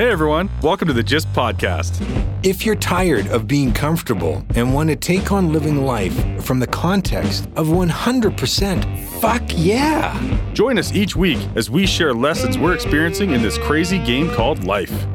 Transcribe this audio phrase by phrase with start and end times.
[0.00, 2.00] Hey everyone, welcome to the GYST Podcast.
[2.42, 6.66] If you're tired of being comfortable and want to take on living life from the
[6.66, 10.18] context of 100%, fuck yeah!
[10.54, 14.64] Join us each week as we share lessons we're experiencing in this crazy game called
[14.64, 15.06] life.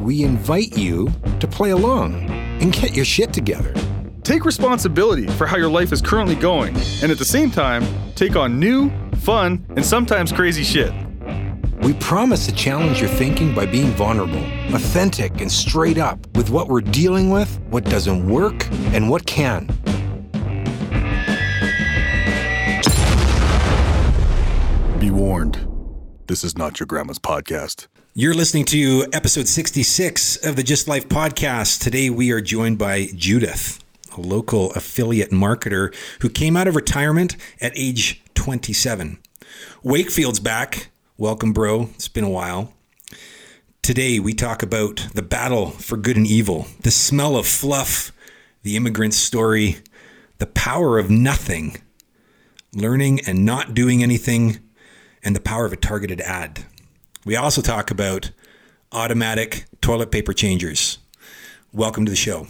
[0.00, 1.10] We invite you
[1.40, 2.28] to play along
[2.60, 3.72] and get your shit together.
[4.22, 8.36] Take responsibility for how your life is currently going, and at the same time, take
[8.36, 8.90] on new,
[9.20, 10.92] fun, and sometimes crazy shit.
[11.82, 14.42] We promise to challenge your thinking by being vulnerable,
[14.74, 19.66] authentic, and straight up with what we're dealing with, what doesn't work, and what can.
[24.98, 25.66] Be warned,
[26.26, 27.86] this is not your grandma's podcast.
[28.14, 31.82] You're listening to episode 66 of the GYST Life podcast.
[31.82, 33.84] Today we are joined by Judith,
[34.16, 39.18] a local affiliate marketer who came out of retirement at age 27.
[39.82, 40.88] Wakefield's back.
[41.18, 41.88] Welcome, bro.
[41.94, 42.74] It's been a while.
[43.80, 48.12] Today we talk about the battle for good and evil, the smell of fluff,
[48.62, 49.78] the immigrant story,
[50.36, 51.78] the power of nothing,
[52.74, 54.58] learning and not doing anything,
[55.22, 56.66] and the power of a targeted ad.
[57.24, 58.30] We also talk about
[58.92, 60.98] automatic toilet paper changers.
[61.72, 62.46] Welcome to the show.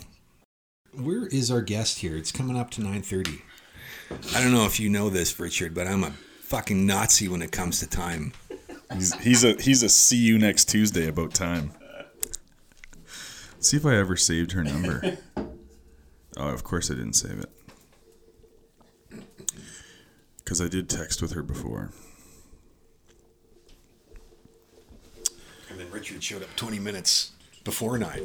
[0.90, 2.16] Where is our guest here?
[2.16, 3.42] It's coming up to 9:30.
[4.34, 7.52] I don't know if you know this, Richard, but I'm a fucking Nazi when it
[7.52, 8.32] comes to time.
[8.94, 11.72] He's, he's a he's a see you next Tuesday about time.
[13.58, 15.18] see if I ever saved her number.
[16.36, 19.20] Oh, of course I didn't save it.
[20.38, 21.90] Because I did text with her before.
[25.70, 27.32] And then Richard showed up 20 minutes
[27.64, 28.20] before 9.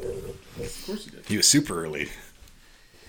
[0.59, 1.25] Of course he did.
[1.25, 2.09] He was super early.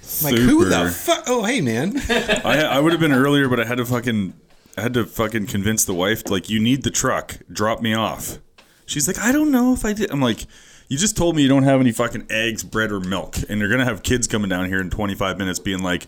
[0.01, 0.33] Super.
[0.35, 1.15] Like who the Super.
[1.17, 1.25] fuck?
[1.29, 1.97] Oh, hey man.
[2.09, 4.33] I I would have been earlier, but I had to fucking
[4.77, 7.37] I had to fucking convince the wife like you need the truck.
[7.51, 8.39] Drop me off.
[8.87, 10.11] She's like, I don't know if I did.
[10.11, 10.47] I'm like,
[10.89, 13.71] you just told me you don't have any fucking eggs, bread, or milk, and you're
[13.71, 16.07] gonna have kids coming down here in 25 minutes being like,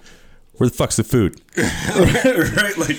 [0.54, 1.40] where the fuck's the food?
[1.56, 2.98] right, like,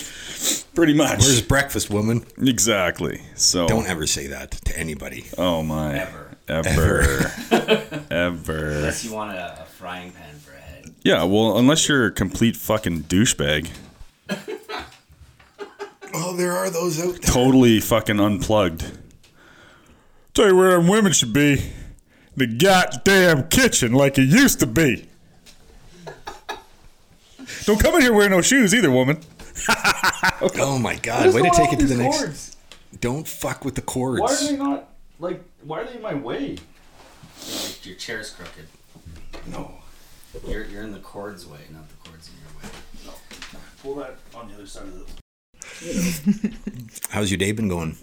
[0.74, 1.20] pretty much.
[1.20, 2.26] Where's breakfast, woman?
[2.38, 3.22] exactly.
[3.36, 5.26] So Don't ever say that to anybody.
[5.38, 6.00] Oh my.
[6.00, 6.38] Ever.
[6.48, 7.32] Ever.
[8.12, 8.70] Ever.
[8.78, 10.94] Unless you want a, a frying pan for a head.
[11.04, 11.24] Yeah.
[11.24, 13.70] Well, unless you're a complete fucking douchebag.
[16.18, 17.34] Oh, there are those out there.
[17.34, 18.86] totally fucking unplugged.
[20.34, 21.62] Tell you where them women should be.
[22.36, 25.08] The goddamn kitchen like it used to be.
[27.64, 29.20] Don't come in here wearing no shoes either, woman.
[30.58, 32.58] Oh my god, way to take it to the next.
[33.00, 34.22] Don't fuck with the cords.
[34.22, 34.90] Why are they not
[35.20, 35.42] like?
[35.64, 36.58] Why are they in my way?
[37.48, 38.66] Your, your chair's crooked.
[39.48, 39.72] No.
[40.48, 42.76] You're, you're in the cord's way, not the cord's in your way.
[43.06, 43.60] No.
[43.82, 45.25] Pull that on the other side of the.
[47.10, 47.98] How's your day been going?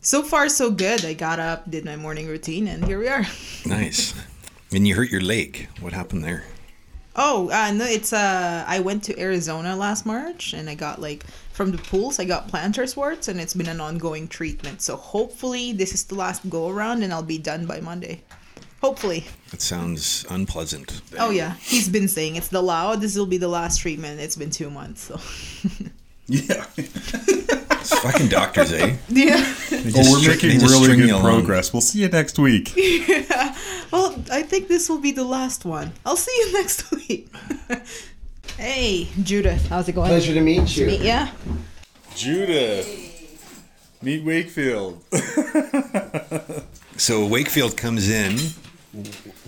[0.00, 1.04] So far, so good.
[1.04, 3.26] I got up, did my morning routine, and here we are.
[3.66, 4.14] Nice.
[4.72, 5.68] And you hurt your leg.
[5.80, 6.44] What happened there?
[7.16, 11.24] Oh, uh, no, it's uh, I went to Arizona last March, and I got like
[11.52, 14.80] from the pools, I got plantar warts, and it's been an ongoing treatment.
[14.82, 18.22] So hopefully, this is the last go around, and I'll be done by Monday.
[18.80, 19.24] Hopefully.
[19.50, 21.00] That sounds unpleasant.
[21.18, 23.00] Oh yeah, he's been saying it's the loud.
[23.00, 24.20] This will be the last treatment.
[24.20, 25.18] It's been two months, so
[26.28, 26.66] Yeah.
[26.76, 28.96] It's fucking doctors, eh?
[29.08, 29.36] yeah.
[29.70, 31.72] They Oh, we're string- making really good progress.
[31.72, 32.72] We'll see you next week.
[32.76, 33.56] Yeah.
[33.90, 35.92] Well, I think this will be the last one.
[36.04, 37.30] I'll see you next week.
[38.58, 40.08] hey, Judith, how's it going?
[40.08, 40.86] Pleasure to meet you.
[40.86, 41.28] Meet ya.
[42.14, 43.06] Judith.
[44.02, 45.02] Meet Wakefield.
[46.98, 48.36] So Wakefield comes in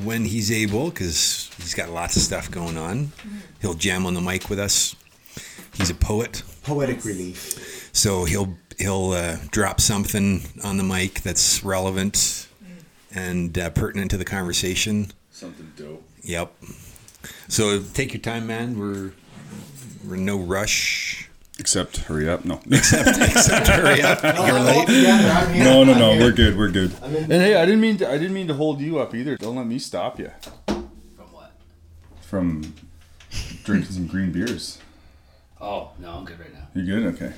[0.03, 3.13] when he's able because he's got lots of stuff going on.
[3.61, 4.95] He'll jam on the mic with us.
[5.75, 7.91] He's a poet, Poetic relief.
[7.93, 12.49] so he'll he'll uh, drop something on the mic that's relevant
[13.15, 15.13] and uh, pertinent to the conversation.
[15.31, 16.03] Something dope.
[16.23, 16.53] Yep.
[17.49, 18.79] So take your time, man.
[18.79, 19.13] We're
[20.07, 21.29] we're in no rush.
[21.59, 22.45] Except hurry up.
[22.47, 22.59] No.
[22.71, 24.23] Except except hurry up.
[24.23, 24.89] You're late.
[24.89, 25.59] Yeah, I'm.
[25.59, 26.19] No, no, I'm no.
[26.19, 26.57] We're good.
[26.57, 26.93] We're good.
[27.03, 28.09] And hey, I didn't mean to.
[28.09, 29.37] I didn't mean to hold you up either.
[29.37, 30.31] Don't let me stop you
[30.67, 30.89] From
[31.33, 31.53] what?
[32.23, 32.75] from
[33.65, 34.79] drinking some green beers.
[35.61, 36.67] Oh, no, I'm good right now.
[36.75, 37.15] You're good?
[37.15, 37.33] Okay.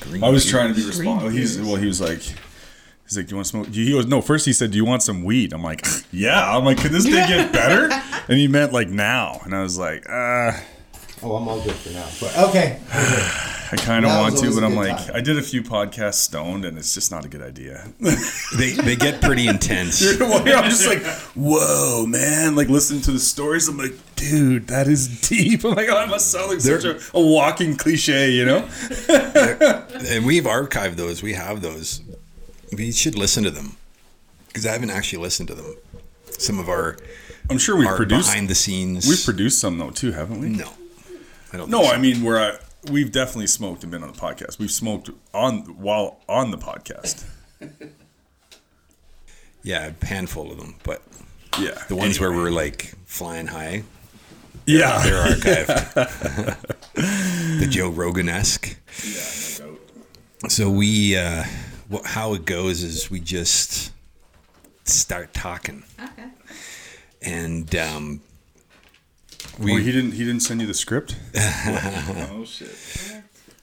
[0.00, 0.98] Green I was trying to be beers.
[0.98, 1.30] responsible.
[1.30, 1.76] He's well.
[1.76, 3.66] He was like, he's like, do you want to smoke?
[3.68, 4.20] He goes, no.
[4.20, 5.52] First he said, do you want some weed?
[5.52, 6.54] I'm like, yeah.
[6.56, 7.88] I'm like, could this day get better?
[8.28, 9.40] And he meant like now.
[9.44, 10.52] And I was like, uh,
[11.22, 12.08] Oh, I'm all good for now.
[12.20, 12.80] But okay.
[13.70, 15.16] I kind of want to, but I'm like, time.
[15.16, 17.88] I did a few podcasts stoned, and it's just not a good idea.
[18.56, 20.02] They they get pretty intense.
[20.22, 21.04] I'm just like,
[21.36, 22.56] whoa, man!
[22.56, 25.64] Like listening to the stories, I'm like, dude, that is deep.
[25.66, 28.68] I'm like, oh, I must sound like such a, a walking cliche, you know?
[30.08, 31.22] and we've archived those.
[31.22, 32.00] We have those.
[32.74, 33.76] We should listen to them
[34.46, 35.76] because I haven't actually listened to them.
[36.38, 36.96] Some of our
[37.50, 39.06] I'm sure we've our produced behind the scenes.
[39.06, 40.48] we've produced some though too, haven't we?
[40.48, 40.72] no,
[41.52, 41.70] I don't.
[41.70, 41.96] No, think so.
[41.96, 42.56] I mean we're uh,
[42.90, 44.58] we've definitely smoked and been on the podcast.
[44.58, 47.24] We've smoked on while on the podcast.
[49.62, 51.02] yeah, a handful of them, but
[51.58, 52.34] Yeah, the ones anyway.
[52.34, 53.82] where we're like flying high,
[54.66, 56.56] yeah, they're archived.
[57.60, 58.76] the Joe Rogan esque.
[59.04, 60.52] yeah, no doubt.
[60.52, 61.44] So we, uh,
[61.92, 63.92] wh- how it goes is we just
[64.84, 66.28] start talking, Okay.
[67.22, 68.20] and um,
[69.58, 71.16] We, we he didn't he didn't send you the script.
[71.36, 72.74] oh shit.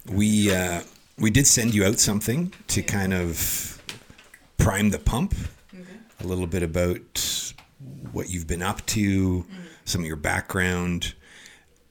[0.10, 0.82] we uh,
[1.18, 3.82] we did send you out something to kind of
[4.58, 5.34] prime the pump,
[6.20, 7.54] a little bit about
[8.12, 9.46] what you've been up to,
[9.86, 11.14] some of your background,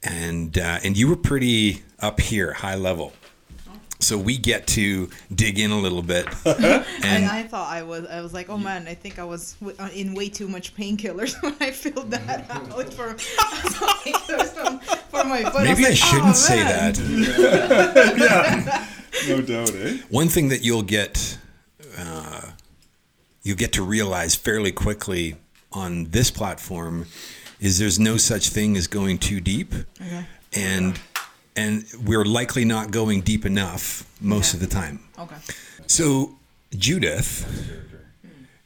[0.02, 3.12] and uh, and you were pretty up here, high level.
[4.04, 8.06] So we get to dig in a little bit, and And I thought I was,
[8.06, 10.74] I was like, oh man, I think I was w- uh, in way too much
[10.76, 13.16] painkillers when I filled that out for,
[15.10, 15.64] for my foot.
[15.64, 18.88] maybe I like, shouldn't "Oh, say man." that.
[19.28, 19.98] No doubt, eh?
[20.10, 21.38] One thing that you'll get,
[21.96, 22.50] uh,
[23.42, 25.36] you'll get to realize fairly quickly
[25.72, 27.06] on this platform
[27.60, 30.26] is there's no such thing as going too deep, Okay.
[30.52, 30.98] and
[31.56, 35.00] and we're likely not going deep enough most of the time.
[35.18, 35.36] Okay.
[35.86, 36.36] So,
[36.76, 37.46] Judith,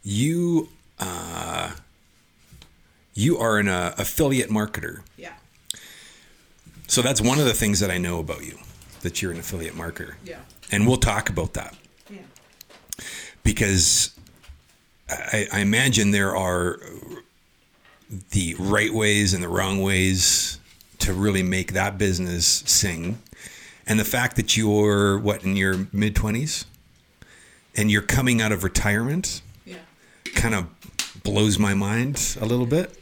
[0.03, 0.69] you
[0.99, 1.73] uh,
[3.15, 5.01] you are an uh, affiliate marketer.
[5.17, 5.33] Yeah.
[6.87, 8.59] So that's one of the things that I know about you,
[9.03, 10.15] that you're an affiliate marketer.
[10.25, 10.39] Yeah.
[10.71, 11.75] And we'll talk about that
[12.11, 12.19] Yeah.
[13.43, 14.11] because
[15.09, 16.79] I, I imagine there are
[18.31, 20.59] the right ways and the wrong ways
[20.99, 23.19] to really make that business sing.
[23.87, 26.65] And the fact that you're what in your mid 20s
[27.77, 29.77] and you're coming out of retirement Yeah.
[30.35, 30.67] kind of
[31.23, 32.95] blows my mind a little bit.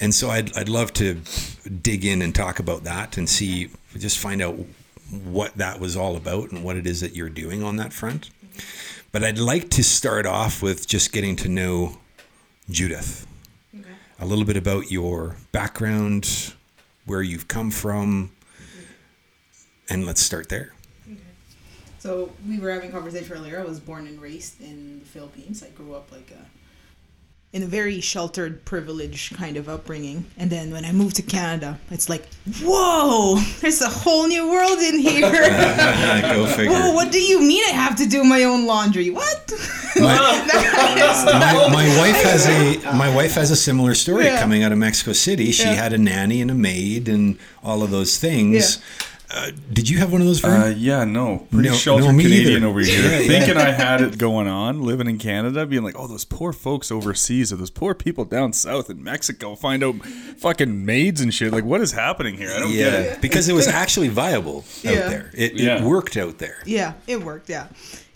[0.00, 1.20] And so I'd, I'd love to
[1.82, 4.56] dig in and talk about that and see, just find out
[5.24, 8.28] what that was all about and what it is that you're doing on that front.
[8.44, 8.58] Mm-hmm.
[9.12, 11.96] But I'd like to start off with just getting to know
[12.68, 13.26] Judith,
[13.74, 13.88] Okay.
[14.20, 16.52] a little bit about your background,
[17.06, 18.32] where you've come from,
[19.88, 20.72] and let's start there.
[21.98, 23.58] So we were having a conversation earlier.
[23.58, 25.62] I was born and raised in the Philippines.
[25.62, 26.46] I grew up like a
[27.56, 30.26] in a very sheltered, privileged kind of upbringing.
[30.36, 32.28] And then when I moved to Canada, it's like,
[32.62, 35.20] whoa, there's a whole new world in here.
[36.20, 36.70] Go figure.
[36.70, 39.08] Whoa, what do you mean I have to do my own laundry?
[39.08, 39.50] What?
[39.96, 44.38] my, my wife has a my wife has a similar story Yeah.
[44.38, 45.50] coming out of Mexico City.
[45.50, 45.72] She Yeah.
[45.72, 48.78] had a nanny and a maid and all of those things.
[49.36, 50.40] Uh, did you have one of those?
[50.40, 50.60] Vern?
[50.62, 52.66] Uh, yeah, no, pretty No- sheltered no, me Canadian either.
[52.68, 53.26] over here, Yeah, yeah.
[53.28, 56.90] thinking I had it going on, living in Canada, being like, oh, those poor folks
[56.90, 59.96] overseas, or those poor people down south in Mexico, find out
[60.38, 61.52] fucking maids and shit.
[61.52, 62.50] Like, what is happening here?
[62.50, 63.20] I don't get yeah, it.
[63.20, 65.08] because it was actually viable out Yeah.
[65.08, 65.30] there.
[65.34, 65.76] It, Yeah.
[65.78, 66.56] it worked out there.
[66.64, 67.50] Yeah, it worked.
[67.50, 67.66] Yeah.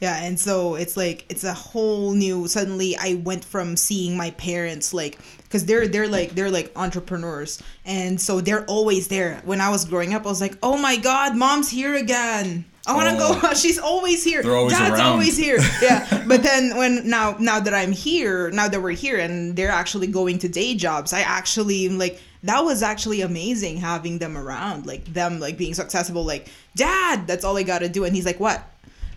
[0.01, 0.23] Yeah.
[0.25, 4.95] And so it's like, it's a whole new, suddenly I went from seeing my parents
[4.95, 5.19] like,
[5.51, 7.63] cause they're, they're like, they're like entrepreneurs.
[7.85, 9.43] And so they're always there.
[9.45, 12.65] When I was growing up, I was like, oh my God, mom's here again.
[12.87, 13.39] I want to Oh.
[13.43, 13.55] go.
[13.55, 14.43] She's always here.
[14.43, 15.13] They're always Dad's around.
[15.13, 15.59] always here.
[15.83, 16.25] Yeah.
[16.27, 20.07] but then when now now that I'm here, now that we're here and they're actually
[20.07, 24.87] going to day jobs, I actually like that was actually amazing having them around.
[24.87, 28.05] Like them like being so accessible, like, Dad, that's all I gotta do.
[28.05, 28.65] And he's like, What?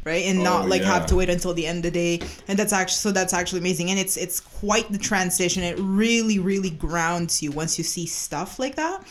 [0.05, 0.25] Right?
[0.25, 2.27] And not Oh, like have to wait until the end of the day.
[2.47, 3.89] And that's actually so that's actually amazing.
[3.89, 5.63] And it's it's quite the transition.
[5.63, 9.05] It really, really grounds you once you see stuff like that.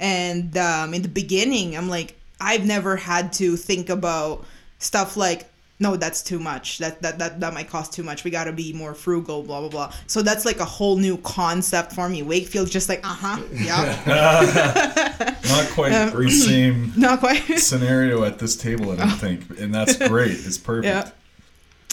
[0.00, 4.44] And um, in the beginning, I'm like, I've never had to think about
[4.78, 6.78] stuff like, no, that's too much.
[6.78, 8.24] That that that, that might cost too much.
[8.24, 9.92] We gotta be more frugal, blah blah blah.
[10.06, 12.22] So that's like a whole new concept for me.
[12.22, 17.58] Wakefield's just like, uh huh, yeah, Not quite the same not quite.
[17.58, 20.32] scenario at this table, I don't think, and that's great.
[20.32, 20.86] It's perfect.
[20.86, 21.10] Yeah.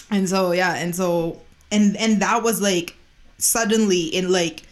[0.09, 2.95] And so yeah, and so and and that was like
[3.37, 4.63] suddenly in like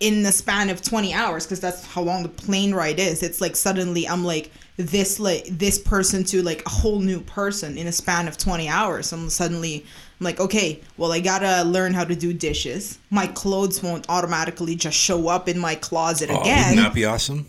[0.00, 3.40] in the span of 20 hours because that's how long the plane ride is it's
[3.40, 7.86] like suddenly i'm like this like this person to like a whole new person in
[7.86, 9.84] a span of 20 hours i'm suddenly
[10.20, 14.74] i'm like okay well i gotta learn how to do dishes my clothes won't automatically
[14.74, 17.46] just show up in my closet Oh, again wouldn't that be awesome?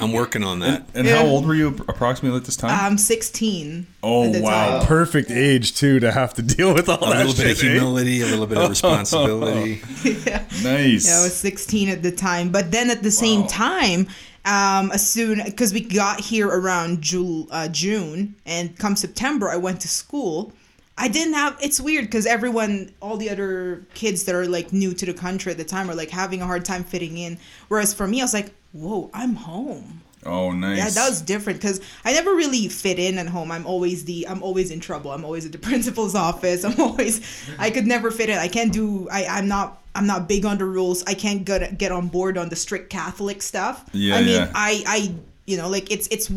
[0.00, 0.82] I'm working on that.
[0.96, 1.18] And Yeah.
[1.18, 2.70] how old were you approximately at this time?
[2.72, 4.86] i'm 16 oh wow, time.
[4.88, 7.66] perfect age too to have to deal with all A that little bit of shit,
[7.70, 7.72] eh?
[7.74, 8.68] humility, a little bit of
[9.14, 9.80] responsibility.
[10.62, 11.06] Nice.
[11.06, 12.50] Yeah, I was 16 at the time.
[12.50, 14.08] But then at the same time,
[14.44, 19.56] um, as soon because we got here around June, uh, June, and come September, I
[19.56, 20.52] went to school.
[20.96, 21.58] I didn't have.
[21.62, 25.52] It's weird because everyone, all the other kids that are like new to the country
[25.52, 27.38] at the time, are like having a hard time fitting in.
[27.68, 30.76] Whereas for me, I was like, "Whoa, I'm home." Oh, nice.
[30.76, 33.50] Yeah, that was different because I never really fit in at home.
[33.50, 35.12] I'm always the I'm always in trouble.
[35.12, 36.64] I'm always at the principal's office.
[36.64, 37.20] I'm always
[37.58, 38.38] I could never fit in.
[38.38, 41.02] I can't do I I'm not I'm not big on the rules.
[41.06, 43.84] I can't get get on board on the strict Catholic stuff.
[43.92, 44.52] Yeah, I mean, yeah.
[44.54, 45.14] I I
[45.46, 46.30] you know like it's it's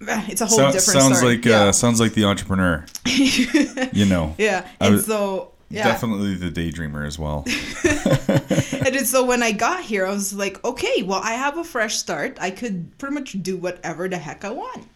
[0.00, 1.36] it's a whole So- different sounds story.
[1.36, 1.64] like yeah.
[1.64, 2.84] uh, sounds like the entrepreneur.
[3.92, 4.34] you know.
[4.38, 5.84] yeah, and was- so yeah.
[5.84, 7.44] Definitely the daydreamer as well.
[8.86, 11.96] and so when I got here, I was like, okay, well, I have a fresh
[11.96, 12.38] start.
[12.40, 14.86] I could pretty much do whatever the heck I want.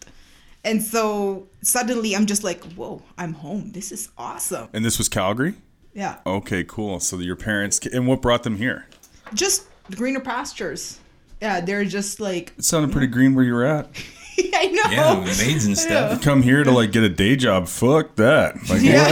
[0.63, 3.71] And so suddenly I'm just like, whoa, I'm home.
[3.73, 4.69] This is awesome.
[4.73, 5.53] and this was Calgary.
[5.93, 6.19] Yeah.
[6.25, 6.99] Okay, cool.
[6.99, 8.87] So your parents and what brought them here?
[9.33, 10.99] Just greener pastures.
[11.41, 13.89] Yeah, they're just like, It sounded pretty green where you were at.
[14.55, 14.91] I know.
[14.91, 16.21] Yeah, maids and stuff.
[16.21, 17.67] Come here to like get a day job.
[17.67, 18.55] Fuck that.
[18.69, 19.03] Like Yeah.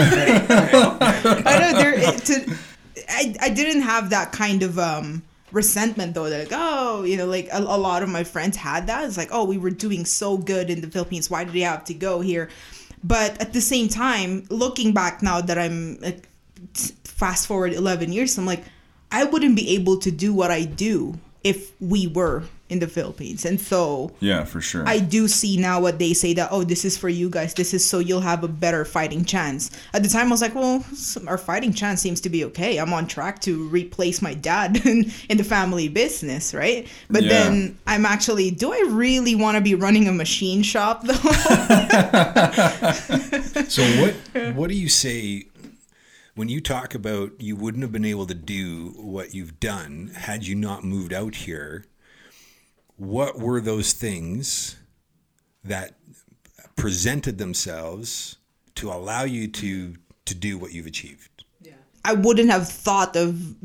[1.46, 2.58] I know there it, to
[3.10, 7.50] I, I didn't have that kind of um resentment though like oh you know like
[7.52, 10.38] a, a lot of my friends had that it's like oh we were doing so
[10.38, 12.48] good in the philippines why did they have to go here
[13.04, 16.30] but at the same time looking back now that i'm like
[16.74, 18.64] t- fast forward 11 years i'm like
[19.12, 23.44] i wouldn't be able to do what i do if we were in the philippines
[23.46, 24.88] and so Yeah, for sure.
[24.88, 27.74] I do see now what they say that oh this is for you guys this
[27.74, 29.72] is so you'll have a better fighting chance.
[29.94, 30.86] At the time I was like well
[31.28, 32.78] our fighting chance seems to be okay.
[32.78, 36.88] I'm on track to replace my dad in, in the family business, right?
[37.10, 37.30] But Yeah.
[37.30, 41.14] then I'm actually do I really want to be running a machine shop though?
[43.68, 44.16] So what
[44.56, 45.46] what do you say
[46.36, 50.46] when you talk about you wouldn't have been able to do what you've done had
[50.46, 51.86] you not moved out here?
[52.96, 54.78] What were those things
[55.64, 55.96] that
[56.76, 58.38] presented themselves
[58.76, 59.96] to allow you to
[60.26, 61.44] to do what you've achieved?
[62.04, 63.56] I wouldn't have thought of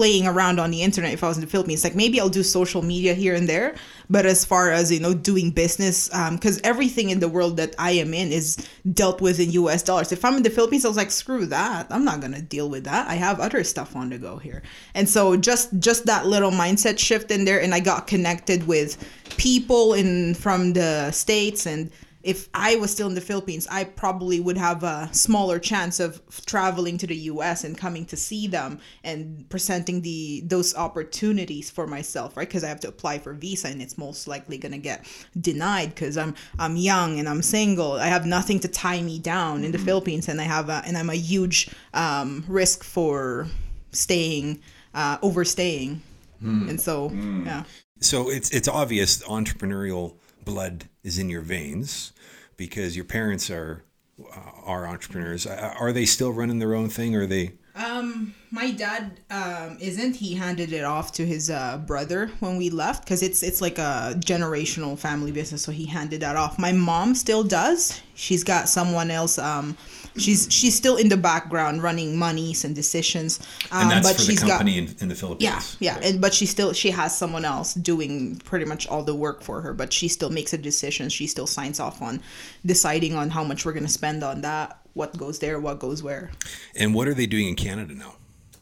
[0.00, 1.84] playing around on the internet if I was in the Philippines.
[1.84, 3.74] Like maybe I'll do social media here and there,
[4.08, 7.74] but as far as you know, doing business, um, because everything in the world that
[7.78, 8.56] I am in is
[8.94, 9.82] dealt with in U.S.
[9.82, 10.10] dollars.
[10.10, 11.86] If I'm in the Philippines, I was like, screw that.
[11.90, 13.08] I'm not gonna deal with that.
[13.08, 14.62] I have other stuff on the go here,
[14.94, 18.96] and so just just that little mindset shift in there, and I got connected with
[19.36, 21.90] people in from the states and
[22.22, 26.20] if I was still in the Philippines, I probably would have a smaller chance of
[26.44, 31.86] traveling to the US and coming to see them and presenting the those opportunities for
[31.86, 32.46] myself, right?
[32.46, 35.06] Because I have to apply for visa and it's most likely going to get
[35.40, 37.92] denied because I'm I'm young and I'm single.
[37.92, 40.98] I have nothing to tie me down in the Philippines and I have a, and
[40.98, 43.46] I'm a huge um, risk for
[43.92, 44.60] staying
[44.94, 46.02] uh, overstaying.
[46.42, 47.64] And so, yeah.
[48.00, 50.14] So it's it's obvious entrepreneurial
[50.50, 52.12] blood is in your veins
[52.56, 53.84] because your parents are
[54.20, 55.46] uh, are entrepreneurs.
[55.46, 57.14] Are they still running their own thing?
[57.16, 57.52] Or are they?
[57.74, 60.16] Um, my dad um isn't.
[60.16, 63.78] He handed it off to his uh, brother when we left because it's it's like
[63.78, 65.62] a generational family business.
[65.62, 66.58] So he handed that off.
[66.58, 68.00] My mom still does.
[68.14, 69.38] She's got someone else.
[69.38, 69.76] Um,
[70.16, 73.38] she's she's still in the background running monies and decisions.
[73.70, 74.90] Um, And that's but for the company got.
[74.94, 75.76] in, in the Philippines.
[75.78, 79.14] Yeah, yeah, and but she still she has someone else doing pretty much all the
[79.14, 81.08] work for her, but she still makes a decision.
[81.08, 82.20] She still signs off on
[82.66, 86.30] deciding on how much we're gonna spend on that, what goes there, what goes where.
[86.76, 88.16] And what are they doing in Canada now?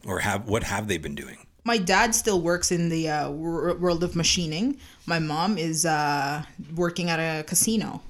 [0.08, 1.38] Or have what have they been doing?
[1.68, 4.78] my dad still works in the uh, wor- world of machining.
[5.04, 6.42] My mom is uh,
[6.74, 8.00] working at a casino.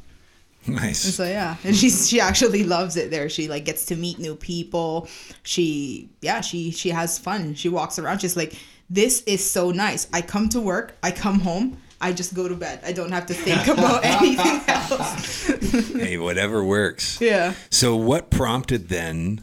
[0.64, 1.00] Nice.
[1.17, 3.28] So yeah, and she's she actually loves it there.
[3.28, 5.09] She like gets to meet new people.
[5.43, 7.55] She yeah she she has fun.
[7.55, 8.21] She walks around.
[8.21, 8.55] She's like,
[8.88, 10.07] this is so nice.
[10.12, 10.97] I come to work.
[11.02, 11.78] I come home.
[12.00, 12.81] I just go to bed.
[12.85, 15.47] I don't have to think about anything else.
[15.95, 17.21] hey, whatever works.
[17.21, 17.55] yeah.
[17.71, 19.43] So, what prompted then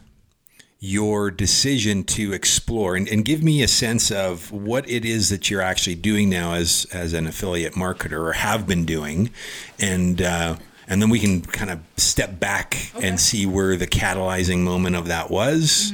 [0.80, 5.50] your decision to explore and, and give me a sense of what it is that
[5.50, 9.32] you're actually doing now as as an affiliate marketer or have been doing,
[9.80, 10.56] and uh,
[10.88, 15.08] and then we can kind of step back and see where the catalyzing moment of
[15.08, 15.94] that was.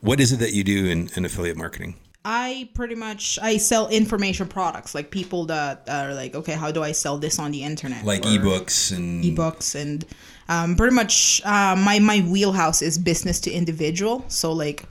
[0.00, 1.94] What is it that you do in, in affiliate marketing?
[2.24, 6.82] I pretty much I sell information products like people that are like okay how do
[6.82, 8.04] I sell this on the internet?
[8.04, 10.04] Like ebooks and ebooks and
[10.48, 14.24] um, pretty much uh, my my wheelhouse is business to individual.
[14.28, 14.84] So like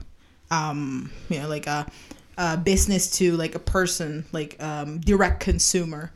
[0.50, 1.90] um, you know like a,
[2.38, 6.12] a business to like a person like um, direct consumer.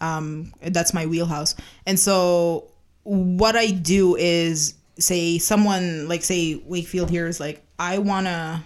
[0.00, 1.56] Um, that's my wheelhouse.
[1.86, 2.70] And so
[3.08, 8.60] what i do is say someone like say wakefield here is like i want to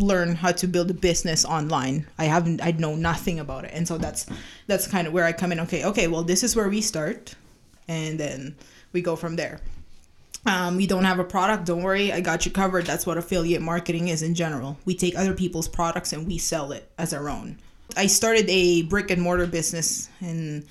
[0.00, 3.86] learn how to build a business online i haven't i know nothing about it and
[3.86, 4.26] so that's
[4.66, 7.34] that's kind of where i come in okay okay well this is where we start
[7.88, 8.54] and then
[8.92, 9.60] we go from there
[10.46, 12.86] um, don't have a product, don't worry, I got you covered.
[12.86, 14.78] That's what affiliate marketing is in general.
[14.84, 17.58] We take other people's products and we sell it as our own.
[17.96, 20.64] I started a brick and mortar business in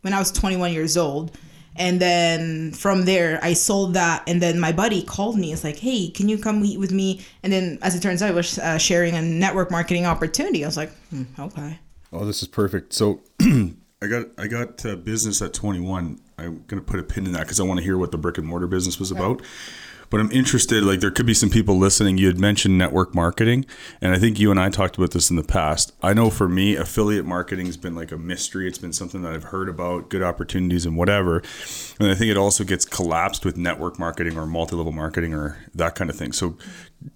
[0.00, 1.36] when I was 21 years old.
[1.76, 4.22] And then from there, I sold that.
[4.28, 5.52] And then my buddy called me.
[5.52, 7.20] It's like, hey, can you come meet with me?
[7.42, 10.64] And then, as it turns out, I was uh, sharing a network marketing opportunity.
[10.64, 11.78] I was like, hmm, okay.
[12.12, 12.92] Oh, this is perfect.
[12.92, 16.20] So I got I got uh, business at 21.
[16.38, 18.38] I'm gonna put a pin in that because I want to hear what the brick
[18.38, 19.42] and mortar business was about.
[20.14, 20.84] But I'm interested.
[20.84, 22.18] Like there could be some people listening.
[22.18, 23.66] You had mentioned network marketing,
[24.00, 25.92] and I think you and I talked about this in the past.
[26.04, 28.68] I know for me, affiliate marketing has been like a mystery.
[28.68, 31.42] It's been something that I've heard about, good opportunities and whatever.
[31.98, 35.96] And I think it also gets collapsed with network marketing or multi-level marketing or that
[35.96, 36.30] kind of thing.
[36.30, 36.56] So,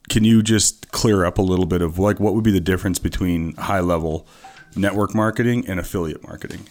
[0.09, 2.99] can you just clear up a little bit of like what would be the difference
[2.99, 4.26] between high level
[4.75, 6.67] network marketing and affiliate marketing?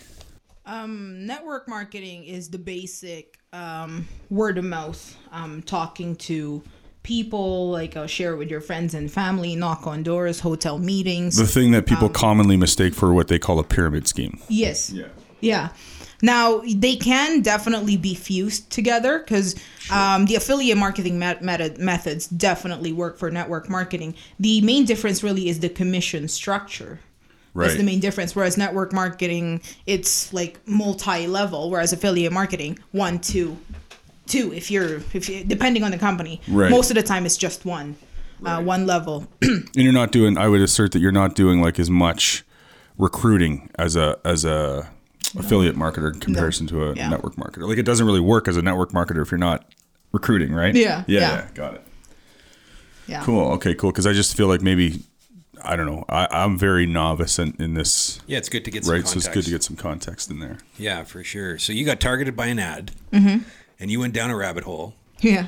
[0.75, 6.63] Network marketing is the basic um, word of mouth, um, talking to
[7.03, 11.37] people, like uh, share it with your friends and family, knock on doors, hotel meetings.
[11.37, 14.39] The thing that people commonly mistake for what they call a pyramid scheme.
[14.49, 14.91] yes.
[14.91, 15.07] Yeah.
[15.39, 15.69] Yeah.
[16.21, 19.55] Now they can definitely be fused together because
[19.91, 24.15] um, the affiliate marketing met- method- methods definitely work for network marketing.
[24.39, 26.99] The main difference really is the commission structure.
[27.57, 27.77] That's Right.
[27.77, 28.35] the main difference.
[28.35, 31.69] Whereas network marketing, it's like multi-level.
[31.71, 33.57] Whereas affiliate marketing, one, two,
[34.27, 34.53] two.
[34.53, 36.69] If you're, if you, depending on the company, Right.
[36.69, 37.95] most of the time it's just one,
[38.45, 39.27] uh, one level.
[39.41, 40.37] And you're not doing.
[40.37, 42.43] I would assert that you're not doing like as much
[42.97, 44.89] recruiting as a as a
[45.37, 47.09] affiliate marketer in comparison to a Yeah.
[47.09, 47.67] network marketer.
[47.67, 49.65] Like it doesn't really work as a network marketer if you're not
[50.13, 50.73] recruiting, right?
[50.73, 51.19] Yeah, Yeah.
[51.19, 51.19] yeah.
[51.35, 51.81] yeah, Got it.
[53.07, 53.23] yeah.
[53.23, 53.51] Cool.
[53.53, 53.73] Okay.
[53.75, 53.91] Cool.
[53.91, 55.01] Because I just feel like maybe
[55.67, 56.05] I don't know.
[56.09, 58.19] I, I'm very novice in, in this.
[58.27, 59.07] Yeah, it's good to get some Right.
[59.07, 60.57] So it's good to get some context in there.
[60.77, 61.57] Yeah, for sure.
[61.59, 63.43] So you got targeted by an ad, Mm-hmm.
[63.79, 64.95] and you went down a rabbit hole.
[65.19, 65.47] Yeah.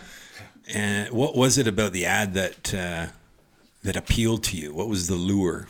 [0.74, 3.08] And what was it about the ad that uh,
[3.84, 4.74] that appealed to you?
[4.74, 5.68] What was the lure?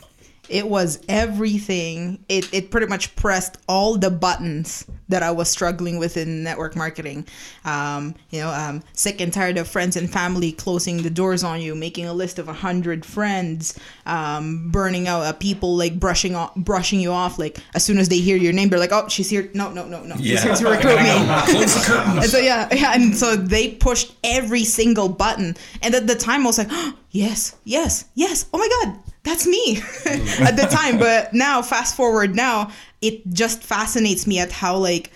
[0.50, 5.98] It was everything it, it pretty much pressed all the buttons that i was struggling
[5.98, 7.26] with in network marketing
[7.64, 11.60] um, you know um, sick and tired of friends and family closing the doors on
[11.60, 16.34] you making a list of a 100 friends um, burning out uh, people like brushing
[16.34, 19.08] off brushing you off like as soon as they hear your name they're like oh
[19.08, 20.42] she's here no no no no she's Yeah.
[20.42, 21.10] here to recruit me
[21.50, 22.22] Close the curtains.
[22.24, 26.42] and so yeah, yeah, and so they pushed every single button, and at the time
[26.42, 28.46] I was like, oh, yes, yes, yes.
[28.52, 30.98] Oh my god, that's me at the time.
[30.98, 32.70] But now, fast forward now,
[33.02, 35.10] it just fascinates me at how like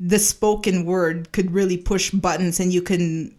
[0.00, 3.34] the spoken word could really push buttons, and you can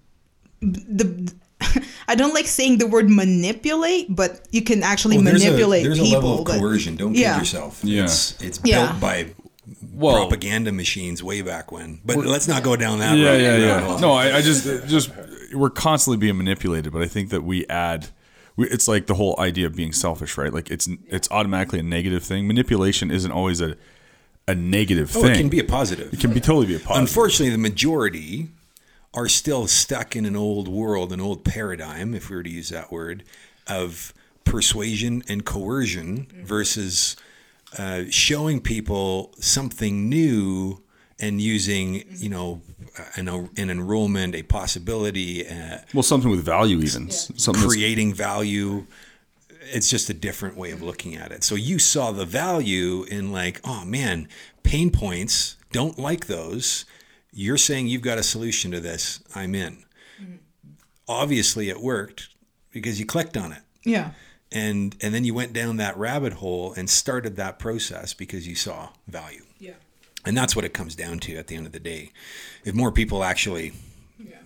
[0.61, 1.33] the.
[2.07, 5.89] I don't like saying the word manipulate, but you can actually Well, there's manipulate a,
[5.89, 6.11] there's people.
[6.11, 6.95] a level of but- coercion.
[6.97, 7.33] Don't yeah.
[7.35, 7.79] kid yourself.
[7.83, 8.03] Yeah.
[8.03, 8.87] It's, it's Yeah.
[8.89, 9.27] built by
[9.93, 12.01] Well- propaganda machines way back when.
[12.03, 13.41] But let's not go down that Yeah, road.
[13.41, 13.85] yeah, yeah.
[13.87, 14.01] road.
[14.01, 15.09] No, I, I just, just
[15.53, 18.07] we're constantly being manipulated, but I think that we add.
[18.55, 20.53] We, it's like the whole idea of being selfish, right?
[20.53, 22.47] Like it's it's automatically a negative thing.
[22.47, 23.75] Manipulation isn't always a
[24.47, 25.31] a negative Oh, thing.
[25.31, 26.13] it can be a positive.
[26.13, 27.01] It can be totally be a positive.
[27.01, 28.49] Unfortunately, the majority
[29.13, 32.69] are still stuck in an old world, an old paradigm, if we were to use
[32.69, 33.23] that word,
[33.67, 34.13] of
[34.43, 37.15] persuasion and coercion versus
[37.77, 40.81] uh, showing people something new
[41.19, 42.61] and using, you know,
[43.15, 47.67] an, an enrollment, a possibility, uh, Well, something with value, even something.
[47.67, 48.85] creating value.
[49.73, 51.43] It's just a different way of looking at it.
[51.43, 54.27] So you saw the value in like, oh man,
[54.63, 56.85] pain points, don't like those.
[57.31, 59.21] You're saying you've got a solution to this.
[59.33, 59.83] I'm in.
[61.07, 62.29] Obviously it worked
[62.71, 63.61] because you clicked on it.
[63.83, 64.11] Yeah.
[64.51, 68.55] And and then you went down that rabbit hole and started that process because you
[68.55, 69.45] saw value.
[69.59, 69.73] Yeah.
[70.25, 72.11] And that's what it comes down to at the end of the day.
[72.63, 73.73] If more people actually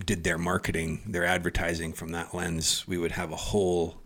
[0.05, 3.97] did their marketing, their advertising from that lens, we would have a whole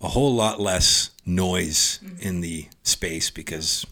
[0.00, 3.84] a whole lot less noise in the space because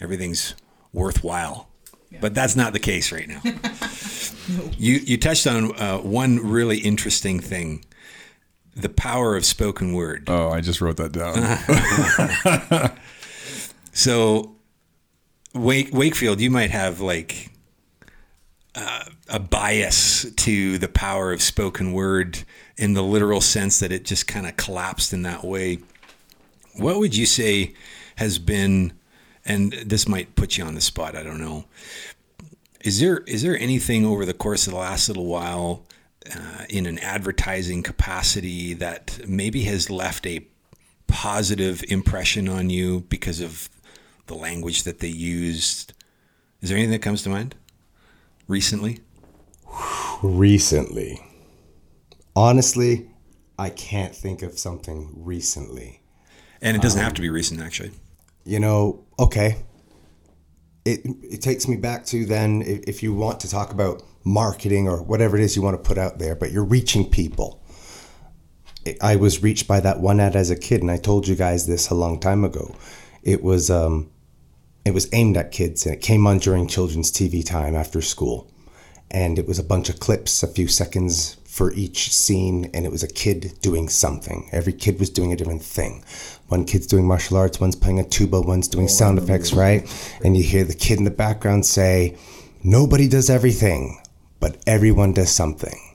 [0.00, 0.54] everything's
[0.92, 1.70] worthwhile.
[2.20, 3.40] But that's not the case right now.
[4.78, 7.84] You you touched on uh, one really interesting thing:
[8.76, 10.28] the power of spoken word.
[10.28, 12.92] Oh, I just wrote that down.
[13.96, 14.55] So,
[15.56, 17.50] Wake, Wakefield, you might have like
[18.74, 22.44] uh, a bias to the power of spoken word
[22.76, 25.78] in the literal sense that it just kind of collapsed in that way.
[26.74, 27.74] What would you say
[28.16, 28.92] has been,
[29.44, 31.64] and this might put you on the spot, I don't know.
[32.82, 35.84] Is there is there anything over the course of the last little while
[36.34, 40.46] uh, in an advertising capacity that maybe has left a
[41.06, 43.68] positive impression on you because of
[44.26, 45.92] the language that they used?
[46.60, 47.54] Is there anything that comes to mind
[48.48, 49.00] recently?
[50.22, 51.20] Recently.
[52.34, 53.10] Honestly,
[53.58, 56.02] I can't think of something recently.
[56.60, 57.92] And it doesn't have to be recent, actually.
[58.44, 59.56] You know, okay.
[60.84, 64.88] It it takes me back to then if, if you want to talk about marketing
[64.88, 67.62] or whatever it is you want to put out there, but you're reaching people.
[69.00, 71.66] I was reached by that one ad as a kid, and I told you guys
[71.66, 72.74] this a long time ago.
[73.22, 74.10] It was um,
[74.86, 78.50] it was aimed at kids, and it came on during children's TV time after school,
[79.10, 82.92] and it was a bunch of clips, a few seconds for each scene, and it
[82.92, 84.48] was a kid doing something.
[84.52, 86.04] Every kid was doing a different thing.
[86.48, 89.88] One kid's doing martial arts, one's playing a tuba, one's doing sound effects, right?
[90.22, 92.14] And you hear the kid in the background say,
[92.62, 93.98] "Nobody does everything,
[94.38, 95.85] but everyone does something."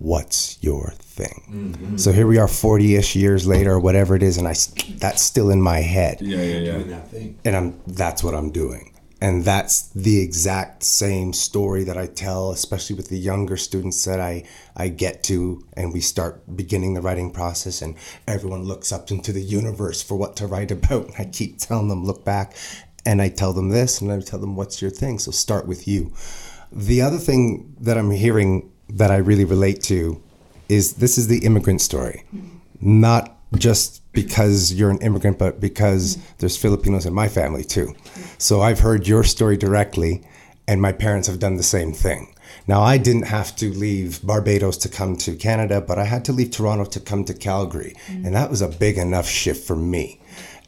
[0.00, 1.44] What's your thing?
[1.50, 1.96] Mm-hmm.
[1.98, 4.54] So here we are 40-ish years later or whatever it is and I
[4.96, 6.20] that's still in my head.
[6.20, 7.28] Yeah, yeah, yeah.
[7.44, 8.94] And I'm that's what I'm doing.
[9.22, 14.20] And that's the exact same story that I tell especially with the younger students that
[14.20, 17.94] I I get to and we start beginning the writing process and
[18.26, 21.88] everyone looks up into the universe for what to write about and I keep telling
[21.88, 22.56] them look back
[23.04, 25.86] and I tell them this and I tell them what's your thing so start with
[25.86, 26.14] you.
[26.72, 30.22] The other thing that I'm hearing that I really relate to
[30.68, 32.24] is this is the immigrant story.
[32.80, 37.94] Not just because you're an immigrant, but because there's Filipinos in my family too.
[38.38, 40.22] So I've heard your story directly,
[40.68, 42.34] and my parents have done the same thing.
[42.66, 46.32] Now, I didn't have to leave Barbados to come to Canada, but I had to
[46.32, 47.94] leave Toronto to come to Calgary.
[48.08, 50.19] And that was a big enough shift for me.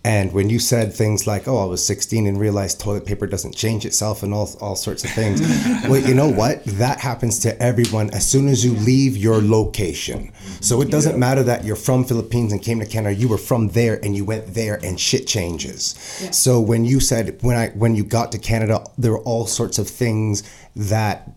[0.05, 3.55] And when you said things like, "Oh, I was 16 and realized toilet paper doesn't
[3.55, 5.41] change itself," and all all sorts of things,
[5.89, 6.65] well, you know what?
[6.65, 10.33] That happens to everyone as soon as you leave your location.
[10.61, 13.15] So it doesn't matter that you're from Philippines and came to Canada.
[13.15, 15.95] You were from there and you went there, and shit changes.
[16.33, 19.79] So when you said when I when you got to Canada, there were all sorts
[19.79, 20.43] of things
[20.75, 21.31] that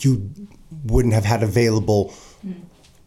[0.00, 0.30] you
[0.84, 2.12] wouldn't have had available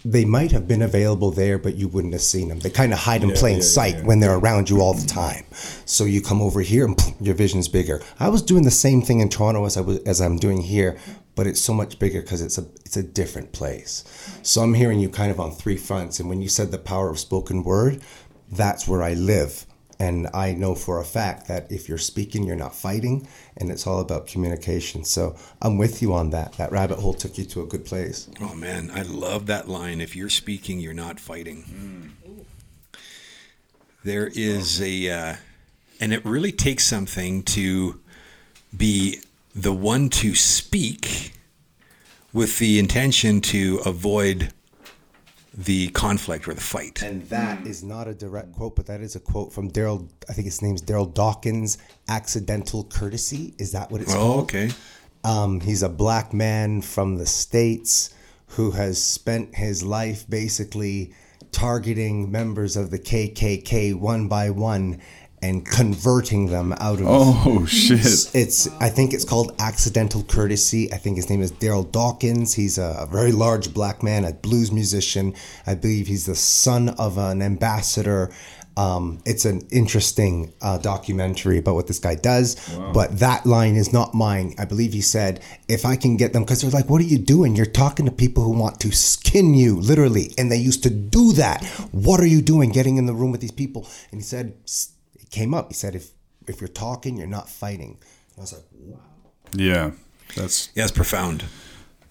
[0.06, 2.60] they might have been available there, but you wouldn't have seen them.
[2.60, 5.46] They kind of hide in plain sight when they're around you all the time.
[5.86, 8.04] So you come over here and poof, your vision's bigger.
[8.20, 10.96] I was doing the same thing in Toronto as I was as I'm doing here,
[11.34, 14.04] but it's so much bigger because it's a it's a different place.
[14.44, 16.20] So I'm hearing you kind of on three fronts.
[16.20, 18.00] And when you said the power of spoken word,
[18.52, 19.66] that's where I live.
[20.00, 23.88] And I know for a fact that if you're speaking, you're not fighting, and it's
[23.88, 25.04] all about communication.
[25.06, 26.54] So I'm with you on that.
[26.54, 28.30] That rabbit hole took you to a good place.
[28.42, 30.02] Oh man, I love that line.
[30.02, 32.14] If you're speaking, you're not fighting.
[34.04, 35.36] There is a, uh,
[36.00, 38.00] and it really takes something to
[38.76, 39.22] be
[39.56, 41.34] the one to speak
[42.34, 44.52] with the intention to avoid
[45.58, 47.02] the conflict or the fight.
[47.02, 50.10] And that is not a direct quote, but that is a quote from Daryl.
[50.30, 51.78] I think his name's Daryl Dawkins.
[52.10, 54.40] Accidental courtesy is that what it's Oh, called?
[54.44, 54.70] okay.
[55.24, 58.14] Um, he's a black man from the states
[58.50, 61.14] who has spent his life basically
[61.52, 65.00] targeting members of the KKK one by one
[65.46, 68.32] and converting them out of Oh shit!
[68.34, 70.92] it's I think it's called accidental courtesy.
[70.92, 72.54] I think his name is Daryl Dawkins.
[72.54, 75.36] He's a, very large black man, a blues musician.
[75.68, 78.32] I believe he's the son of an ambassador.
[78.78, 82.58] Um, it's an interesting uh, documentary about what this guy does,
[82.94, 84.54] but that line is not mine.
[84.58, 87.18] I believe he said, "If I can get them," because they're like, "What are you
[87.18, 87.56] doing?
[87.56, 91.32] You're talking to people who want to skin you, literally," and they used to do
[91.34, 91.64] that.
[91.94, 93.88] What are you doing, getting in the room with these people?
[94.12, 94.95] And he said, "S- it
[95.36, 95.66] came up.
[95.70, 96.06] He said, "If
[96.48, 97.94] if you're talking, you're not fighting."
[98.30, 99.00] And I was like, "Wow."
[99.54, 99.92] Yeah,
[100.36, 101.44] that's Yeah, it's profound.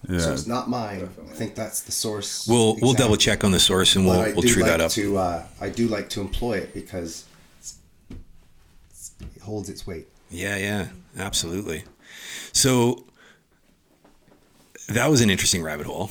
[0.09, 0.19] yeah.
[0.19, 1.09] So it's not mine.
[1.31, 2.47] I think that's the source.
[2.47, 4.91] We'll we'll double check on the source and we'll we'll true like that up.
[4.91, 7.25] To, uh, I do like to employ it because
[8.09, 10.07] it's- it holds its weight.
[10.29, 11.83] Yeah, yeah, absolutely.
[12.53, 13.05] So
[14.89, 16.09] that was an interesting rabbit hole.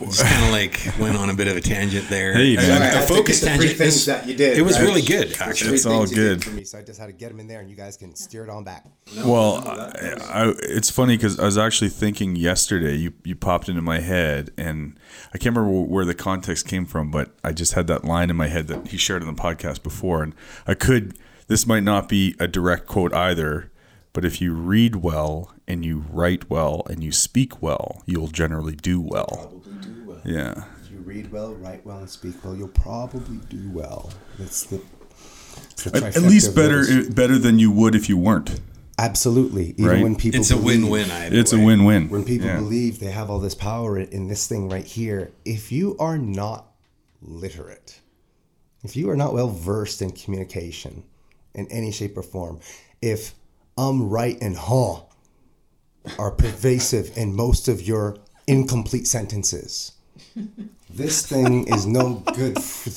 [0.00, 2.32] Just kind of like went on a bit of a tangent there.
[2.34, 2.82] Hey, A- man.
[2.82, 3.78] a, I had focus the three tangent.
[3.78, 4.84] things that you did, It was right?
[4.86, 5.74] really good, actually.
[5.74, 6.44] It's all things you did good.
[6.44, 8.14] for me, so I just had to get them in there, and you guys can
[8.14, 8.84] steer it on back.
[9.24, 10.16] Well, I,
[10.48, 12.96] I, it's funny because I was actually thinking yesterday.
[12.96, 14.98] You you popped into my head, and
[15.32, 18.36] I can't remember where the context came from, but I just had that line in
[18.36, 20.34] my head that he shared on the podcast before, and
[20.66, 21.16] I could.
[21.46, 23.70] This might not be a direct quote either,
[24.14, 28.74] but if you read well and you write well and you speak well, you'll generally
[28.76, 29.26] do well.
[29.26, 30.20] Probably do well.
[30.24, 30.64] Yeah.
[30.84, 34.10] If you read well, write well, and speak well, you'll probably do well.
[34.38, 34.80] That's the.
[35.70, 37.08] it's the At, at least better those.
[37.08, 38.60] better than you would if you weren't.
[38.98, 39.70] Absolutely.
[39.70, 40.02] Even Right?
[40.02, 41.10] when people It's a win-win.
[41.10, 42.10] Either It's a win-win.
[42.10, 42.58] when people Yeah.
[42.58, 46.16] believe they have all this power in- in this thing right here, if you are
[46.16, 46.72] not
[47.20, 48.00] literate,
[48.84, 51.02] if you are not well versed in communication
[51.54, 52.60] in any shape or form,
[53.02, 53.34] if
[53.76, 55.00] um, right, and huh
[56.18, 59.92] are pervasive in most of your incomplete sentences.
[60.90, 62.60] This thing is no good.
[62.62, 62.90] For,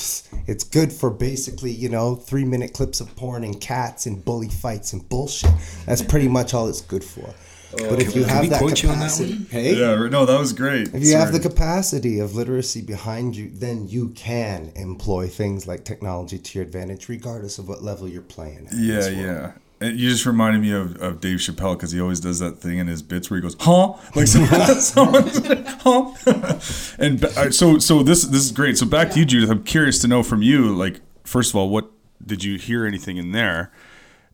[0.47, 4.49] it's good for basically, you know, three minute clips of porn and cats and bully
[4.49, 5.49] fights and bullshit.
[5.85, 7.33] That's pretty much all it's good for.
[7.79, 9.45] Oh, but if you Can have we that quote you on that capacity, one?
[9.51, 10.93] hey, Yeah, no, that was great.
[10.93, 15.83] if you have the capacity of literacy behind you, then you can employ things like
[15.83, 18.67] technology to your advantage, regardless of what level you're playing.
[18.67, 19.51] At in Yeah, this yeah.
[19.79, 22.79] And you just reminded me of, of Dave Chappelle because he always does that thing
[22.79, 25.39] in his bits where he goes, "Huh?" Like someone, someone's
[25.81, 28.77] "Huh?" and uh, so, so this this is great.
[28.77, 29.51] So back to you, Judith.
[29.51, 31.91] I'm curious to know from you, like, first of all, what
[32.25, 33.71] did you hear anything in there?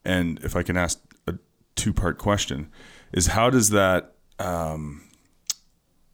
[0.05, 1.33] And if I can ask a
[1.75, 2.69] two part question,
[3.11, 5.03] is how does that um,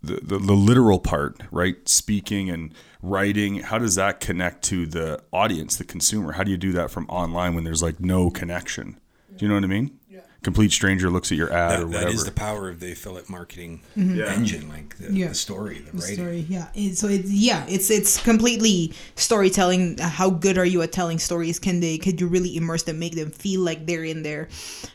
[0.02, 1.88] the, the the literal part, right?
[1.88, 6.34] Speaking and writing, how does that connect to the audience, the consumer?
[6.34, 9.00] How do you do that from online when there's like no connection?
[9.40, 9.92] Do you know what I mean?
[10.10, 10.20] Yeah.
[10.44, 12.06] Complete stranger looks at your ad or whatever.
[12.06, 14.34] that is the power of the affiliate marketing Yeah.
[14.34, 15.28] engine, like the, Yeah.
[15.30, 16.16] the story, the, The writing.
[16.16, 20.92] story yeah It- so it's yeah it's it's completely storytelling how good are you at
[20.92, 24.24] telling stories can they could you really immerse them make them feel like they're in
[24.24, 24.48] there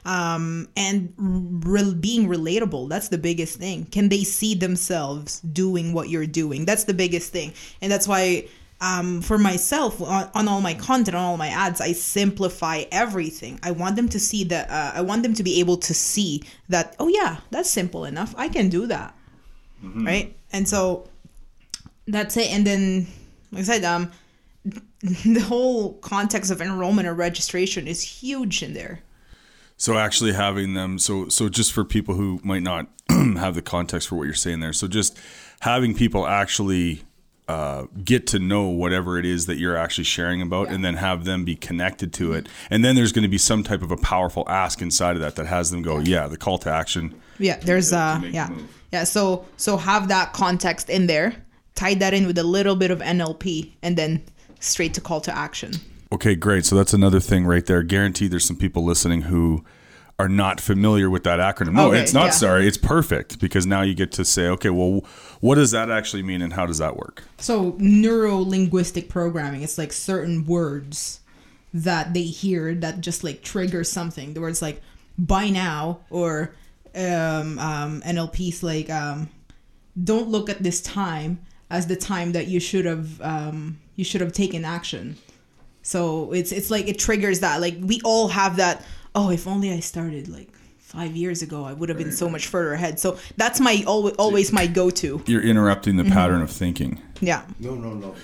[0.07, 6.09] um and re- being relatable that's the biggest thing can they see themselves doing what
[6.09, 7.53] you're doing that's the biggest thing
[7.83, 8.47] and that's why
[8.85, 13.59] um, for myself on, on all my content on all my ads i simplify everything.
[13.63, 16.43] I want them to see that uh, i want them to be able to see
[16.69, 18.35] that oh yeah that's simple enough.
[18.37, 19.17] I can do that.
[19.83, 20.37] Right?
[20.53, 21.09] And so
[22.07, 22.51] that's it.
[22.51, 23.07] And then
[23.53, 24.13] like i said um
[25.03, 29.01] the whole context of enrollment or registration is huge in there.
[29.77, 34.09] So actually having them so so just for people who might not have the context
[34.09, 34.75] for what you're saying there.
[34.75, 35.19] So just
[35.61, 37.03] having people actually
[37.49, 41.25] uh, get to know whatever it is that you're actually sharing about and then have
[41.25, 42.49] them be connected to it.
[42.71, 45.37] And then there's going to be some type of a powerful ask inside of that
[45.37, 47.15] that has them go, yeah, the call to action.
[47.39, 48.69] yeah there's to uh make yeah move.
[48.93, 51.35] yeah so so have that context in there
[51.75, 54.23] tie that in with a little bit of nlp and then
[54.61, 55.73] straight to call to action
[56.13, 56.65] Okay, great.
[56.65, 57.83] So that's another thing right there.
[57.83, 59.65] Guaranteed there's some people listening who
[60.17, 61.73] are not familiar with that acronym.
[61.73, 62.31] No, Okay, it's not yeah.
[62.31, 62.69] sorry.
[62.69, 65.01] It's perfect because now you get to say, okay, well,
[65.45, 67.23] what does that actually mean and how does that work?
[67.37, 71.21] So neuro linguistic programming, it's like certain words
[71.75, 74.33] that they hear that just like trigger something.
[74.33, 74.81] The words like
[75.19, 76.55] by now or
[76.95, 79.29] um, um, NLP's like um,
[80.03, 84.23] don't look at this time as the time that you should have um, you should
[84.23, 85.19] have taken action.
[85.83, 88.83] So it's it's like it triggers that like we all have that.
[89.15, 90.49] Oh, if only I started like
[90.95, 92.99] five years ago, I would have been so much further ahead.
[93.01, 95.23] So that's my always always my go to.
[95.27, 97.01] You're interrupting the pattern of thinking.
[97.21, 97.43] Yeah.
[97.59, 98.15] No, no, no.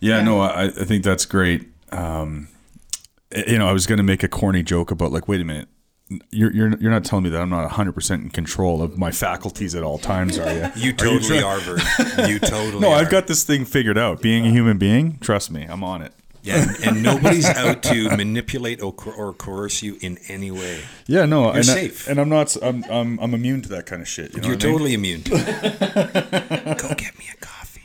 [0.00, 0.24] Yeah, Yeah.
[0.24, 1.68] no, I, I think that's great.
[1.92, 2.48] Um,
[3.46, 5.68] you know, I was going to make a corny joke about like, wait a minute,
[6.30, 9.10] you're you're you're not telling me that I'm not 100 percent in control of my
[9.12, 10.86] faculties at all times, are you?
[10.88, 12.28] You totally try- are, Vern.
[12.30, 12.96] You totally No, are.
[13.00, 14.22] I've got this thing figured out.
[14.22, 16.12] Being a human being, trust me, I'm on it.
[16.48, 20.80] Yeah, and, and nobody's out to manipulate or, coer- or coerce you in any way.
[21.06, 22.08] Yeah, no, and safe.
[22.08, 22.56] I, and I'm not.
[22.62, 24.34] I'm, I'm I'm immune to that kind of shit.
[24.34, 24.72] You know You're what I mean?
[24.74, 26.78] totally immune to it.
[26.82, 27.82] Go get me a coffee.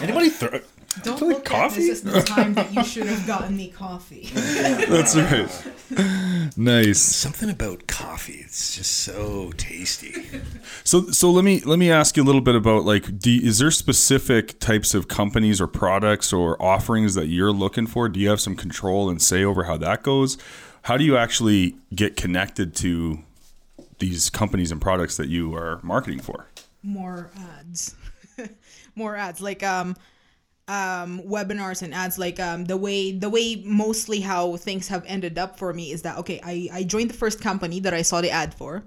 [0.00, 0.60] Anybody throw?
[1.04, 1.82] Don't Like look coffee?
[1.82, 4.28] at this as the time that you should have gotten me coffee.
[4.34, 5.50] That's right.
[6.56, 6.98] Nice.
[7.00, 8.40] Something about coffee.
[8.44, 10.24] It's just so tasty.
[10.82, 13.58] So so let me let me ask you a little bit about like do, is
[13.58, 18.08] there specific types of companies or products or offerings that you're looking for?
[18.08, 20.38] Do you have some control and say over how that goes?
[20.82, 23.20] How do you actually get connected to
[23.98, 26.46] these companies and products that you are marketing for?
[26.82, 27.94] More ads.
[28.94, 29.40] More ads.
[29.40, 29.96] Like um
[30.66, 35.38] um webinars and ads like um the way the way mostly how things have ended
[35.38, 38.22] up for me is that okay I, I joined the first company that I saw
[38.22, 38.82] the ad for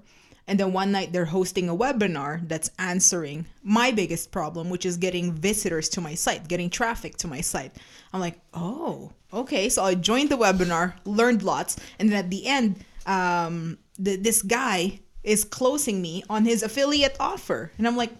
[0.48, 4.96] and then one night they're hosting a webinar that's answering my biggest problem which is
[4.96, 7.76] getting visitors to my site getting traffic to my site.
[8.12, 9.68] I'm like oh okay.
[9.68, 14.42] So i joined the webinar learned lots and then at the end um the, this
[14.42, 17.70] guy is closing me on his affiliate offer.
[17.78, 18.10] And i'm like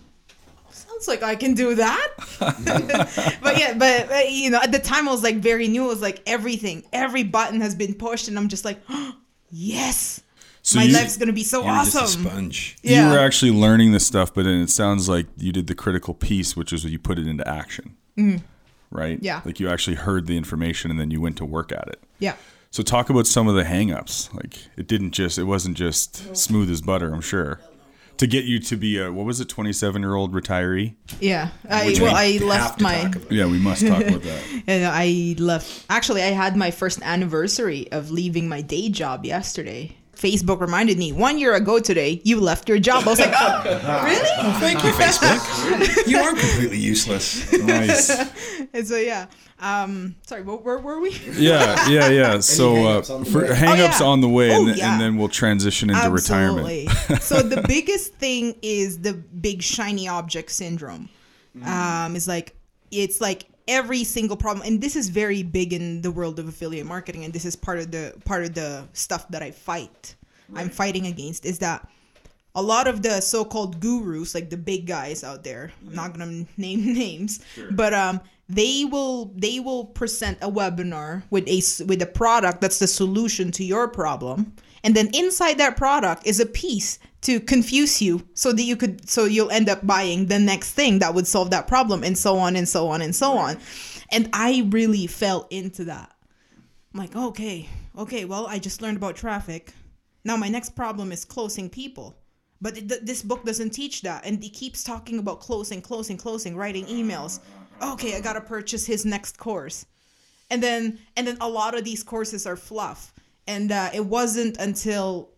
[1.00, 2.08] sounds like I can do that.
[3.42, 5.84] but yeah, but uh, you know, at the time I was like very new.
[5.84, 8.80] It was like everything, every button has been pushed, and I'm just like,
[9.50, 10.20] yes,
[10.62, 12.24] So my you- life's gonna be so You're just a awesome.
[12.24, 12.76] sponge.
[12.82, 13.06] Yeah.
[13.06, 16.14] You were actually learning this stuff, but then it sounds like you did the critical
[16.14, 17.96] piece, which is you put it into action.
[18.90, 19.16] Right?
[19.18, 19.24] Mm-hmm.
[19.24, 19.42] Yeah.
[19.44, 22.02] Like you actually heard the information and then you went to work at it.
[22.18, 22.34] yeah.
[22.70, 24.32] So talk about some of the hangups.
[24.34, 27.60] Like it didn't just it wasn't just smooth as butter, I'm sure.
[28.18, 30.94] To get you to be a what was it, 27 year old retiree?
[31.20, 33.12] Yeah, I, Which well, we I have left to my.
[33.30, 34.62] Yeah, we must talk about that.
[34.66, 35.86] and I left.
[35.88, 39.96] Actually, I had my first anniversary of leaving my day job yesterday.
[40.18, 43.04] Facebook reminded me one year ago today you left your job.
[43.06, 44.52] I was like, oh, really?
[44.58, 46.06] Thank you, Facebook.
[46.08, 47.50] you are completely useless.
[47.52, 48.10] Nice.
[48.72, 49.26] And so yeah.
[49.60, 51.10] Um, sorry, where, where were we?
[51.32, 52.38] Yeah, yeah, yeah.
[52.40, 53.54] So uh, hang-ups on the for way.
[53.54, 54.10] hang-ups Oh, yeah.
[54.10, 54.92] on the way, and, Oh, then, yeah.
[54.92, 56.88] and then we'll transition into retirement.
[57.20, 61.08] so the biggest thing is the big shiny object syndrome.
[61.64, 62.54] Um, it's like
[62.92, 66.86] it's like every single problem, and this is very big in the world of affiliate
[66.86, 70.16] marketing, and this is part of the part of the stuff that I fight.
[70.54, 71.86] I'm fighting against is that
[72.54, 76.46] a lot of the so-called gurus, like the big guys out there, I'm not gonna
[76.56, 82.06] name names, but um, they will they will present a webinar with a with a
[82.06, 86.98] product that's the solution to your problem, and then inside that product is a piece
[87.22, 91.00] to confuse you, so that you could so you'll end up buying the next thing
[91.00, 93.58] that would solve that problem, and so on and so on and so on.
[94.10, 96.14] And I really fell into that.
[96.94, 99.72] I'm like, okay, okay, well, I just learned about traffic.
[100.24, 102.16] Now my next problem is closing people.
[102.60, 104.24] But th- this book doesn't teach that.
[104.26, 107.40] And he keeps talking about closing, closing, closing, writing emails.
[107.82, 109.86] Okay, I gotta purchase his next course.
[110.50, 113.12] And then, and then a lot of these courses are fluff.
[113.46, 115.30] And uh, it wasn't until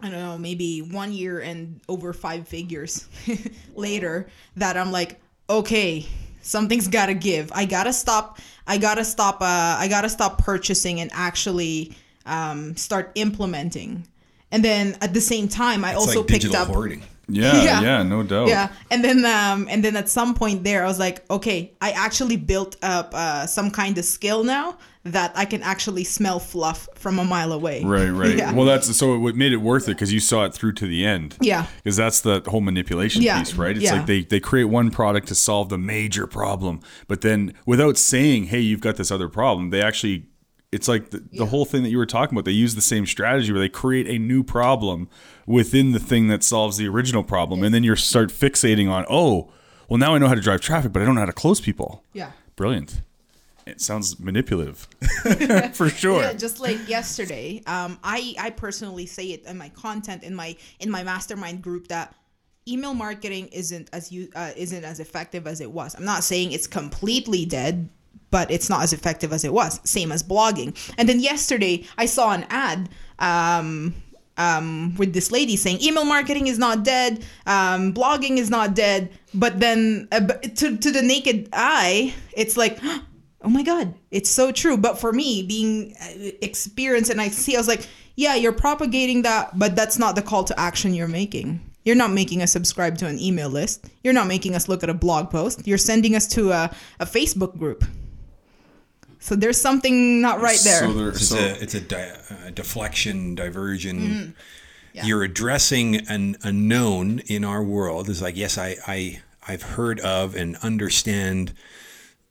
[0.00, 3.08] I don't know, maybe one year and over five figures
[3.74, 6.04] later that I'm like, okay,
[6.42, 7.50] something's gotta give.
[7.54, 8.38] I gotta stop.
[8.66, 9.40] I gotta stop.
[9.40, 14.06] Uh, I gotta stop purchasing and actually um, start implementing.
[14.52, 16.68] And then at the same time, I It's also like picked up.
[16.68, 17.02] hoarding.
[17.28, 17.80] Yeah, Yeah.
[17.82, 18.48] yeah, no doubt.
[18.48, 21.90] Yeah, and then um, and then at some point there, I was like, okay, I
[21.92, 26.88] actually built up uh, some kind of skill now that I can actually smell fluff
[26.96, 27.84] from a mile away.
[27.84, 28.36] Right, right.
[28.36, 28.52] Yeah.
[28.52, 31.04] Well, that's so it made it worth it because you saw it through to the
[31.06, 31.36] end.
[31.40, 31.66] Yeah.
[31.82, 33.76] Because that's the whole manipulation Yeah, piece, right?
[33.76, 33.94] It's yeah.
[33.94, 38.46] like they, they create one product to solve the major problem, but then without saying,
[38.46, 40.26] hey, you've got this other problem, they actually,
[40.72, 42.44] it's like the, the whole thing that you were talking about.
[42.44, 45.08] They use the same strategy where they create a new problem
[45.46, 47.62] within the thing that solves the original problem.
[47.62, 49.50] And then you start fixating on, oh,
[49.88, 51.60] well, now I know how to drive traffic, but I don't know how to close
[51.60, 52.02] people.
[52.12, 52.32] Yeah.
[52.56, 53.02] Brilliant.
[53.66, 54.86] It sounds manipulative
[55.74, 56.22] for sure.
[56.22, 60.56] Yeah, just like yesterday, um, I I personally say it in my content in my
[60.78, 62.14] in my mastermind group that
[62.68, 65.96] email marketing isn't as you uh, isn't as effective as it was.
[65.96, 67.88] I'm not saying it's completely dead,
[68.36, 69.80] but it's not as effective as it was.
[69.84, 70.76] Same as blogging.
[70.98, 72.90] And then yesterday, I saw an ad.
[73.18, 73.94] Um,
[74.36, 79.08] um, with this lady saying email marketing is not dead, um, blogging is not dead,
[79.32, 82.78] but then uh, to to the naked eye, it's like.
[83.42, 84.76] Oh my God, it's so true.
[84.76, 89.22] But for me, being uh, experienced and I see, I was like, yeah, you're propagating
[89.22, 91.60] that, but that's not the call to action you're making.
[91.84, 93.84] You're not making us subscribe to an email list.
[94.02, 95.64] You're not making us look at a blog post.
[95.64, 97.84] You're sending us to a, a Facebook group.
[99.26, 100.80] So there's something not right there.
[100.80, 103.98] So there, It's so, a it's a di- uh, deflection, diversion.
[103.98, 104.30] Mm-hmm.
[104.92, 105.04] Yeah.
[105.06, 108.08] You're addressing an unknown in our world.
[108.08, 111.52] It's like yes, I I I've heard of and understand.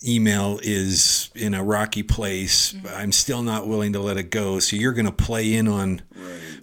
[0.08, 2.72] Email is in a rocky place.
[2.72, 2.84] Mm-hmm.
[2.84, 4.60] But I'm still not willing to let it go.
[4.60, 6.02] So you're going to play in on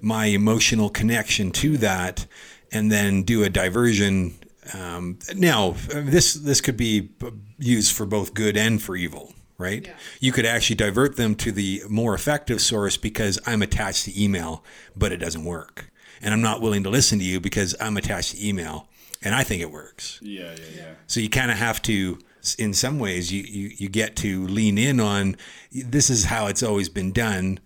[0.01, 2.27] my emotional connection to that,
[2.71, 4.35] and then do a diversion.
[4.75, 7.11] Um, now, this this could be
[7.59, 9.93] used for both good and for evil, right?
[10.21, 14.65] You could actually divert them to the more effective source because I'm attached to email,
[14.97, 18.33] but it doesn't work, and I'm not willing to listen to you because I'm attached
[18.33, 18.88] to email,
[19.23, 20.19] and I think it works.
[20.23, 20.95] yeah, yeah, yeah.
[21.07, 22.19] So you kind of have to,
[22.59, 25.37] in some ways, you, you, you get to lean in on
[25.71, 27.61] this is how it's always been done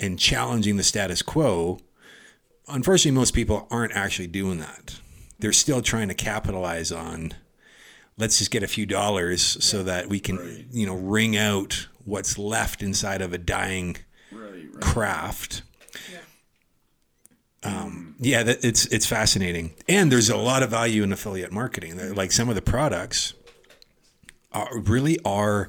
[0.00, 1.78] and challenging the status quo.
[2.68, 4.98] Unfortunately, most people aren't actually doing that.
[5.38, 7.34] They're still trying to capitalize on
[8.18, 12.36] let's just get a few dollars so that we can, you know, wring out what's
[12.38, 13.96] left inside of a dying
[14.80, 15.62] craft.
[17.64, 21.96] Um, yeah, that, it's it's fascinating, and there's a lot of value in affiliate marketing.
[21.96, 23.34] They're- Like some of the products
[24.52, 25.68] are really are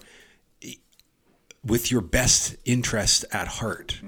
[1.63, 4.01] with your best interest at heart,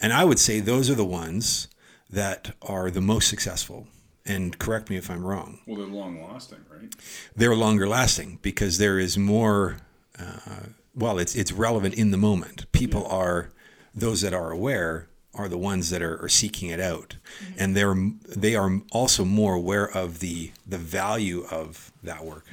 [0.00, 1.68] and I would say those are the ones
[2.10, 3.88] that are the most successful.
[4.26, 6.94] And correct me if I'm wrong Well, they're long lasting, right?
[7.36, 9.78] they're longer lasting because there is more.
[10.18, 12.70] Uh, well, it's it's relevant in the moment.
[12.72, 13.50] People are
[13.94, 17.16] those that are aware are the ones that are, are seeking it out,
[17.58, 17.96] and they're
[18.28, 22.46] they are also more aware of the the value of that work.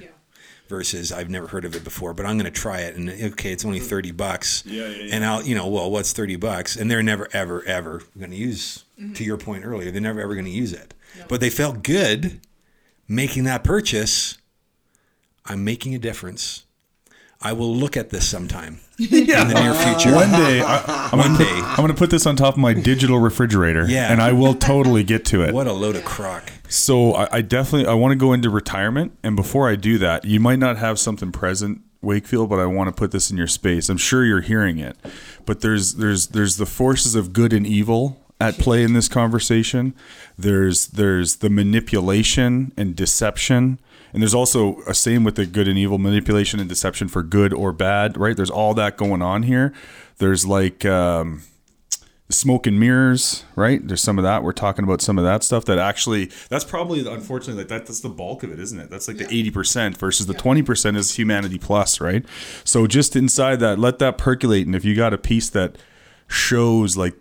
[0.67, 2.95] Versus, I've never heard of it before, but I'm going to try it.
[2.95, 4.63] And okay, it's only thirty bucks.
[4.65, 5.15] Yeah, yeah, yeah.
[5.15, 6.77] And I'll, you know, well, what's thirty bucks?
[6.77, 8.85] And they're never, ever, ever going to use.
[9.01, 9.13] Mm-hmm.
[9.13, 10.93] To your point earlier, they're never ever going to use it.
[11.27, 12.39] But they felt good
[13.07, 14.37] making that purchase,
[15.45, 16.65] I'm making a difference.
[17.43, 20.13] I will look at this sometime in the near future.
[20.13, 21.59] One day, I, I'm One gonna put, day.
[21.61, 24.11] I'm gonna put this on top of my digital refrigerator, Yeah.
[24.11, 25.51] and I will totally get to it.
[25.53, 26.51] What a load of crock.
[26.69, 30.23] So I, I definitely I want to go into retirement, and before I do that,
[30.25, 33.47] you might not have something present, Wakefield, but I want to put this in your
[33.47, 33.89] space.
[33.89, 34.95] I'm sure you're hearing it,
[35.47, 39.93] but there's there's there's the forces of good and evil at play in this conversation.
[40.37, 43.79] There's there's the manipulation and deception.
[44.13, 47.53] And there's also a same with the good and evil manipulation and deception for good
[47.53, 48.35] or bad, right?
[48.35, 49.73] There's all that going on here.
[50.17, 51.43] There's like um,
[52.29, 53.87] smoke and mirrors, right?
[53.87, 54.43] There's some of that.
[54.43, 57.85] We're talking about some of that stuff that actually that's probably the, unfortunately like that
[57.85, 58.89] that's the bulk of it, isn't it?
[58.89, 62.25] That's like the 80% versus the 20% is humanity plus, right?
[62.63, 65.77] So just inside that, let that percolate and if you got a piece that
[66.27, 67.13] shows like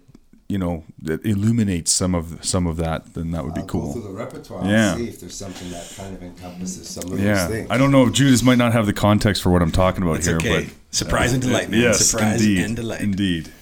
[0.51, 3.92] you know that illuminates some of some of that then that would be I'll go
[3.92, 4.92] through cool the repertoire Yeah.
[4.94, 7.68] and see if there's something that kind of encompasses some of those yeah things.
[7.70, 10.26] i don't know judith might not have the context for what i'm talking about It's
[10.26, 10.64] here okay.
[10.66, 11.80] but Surprise and delight, man.
[11.80, 13.01] yes Surprise indeed and delight.
[13.01, 13.53] indeed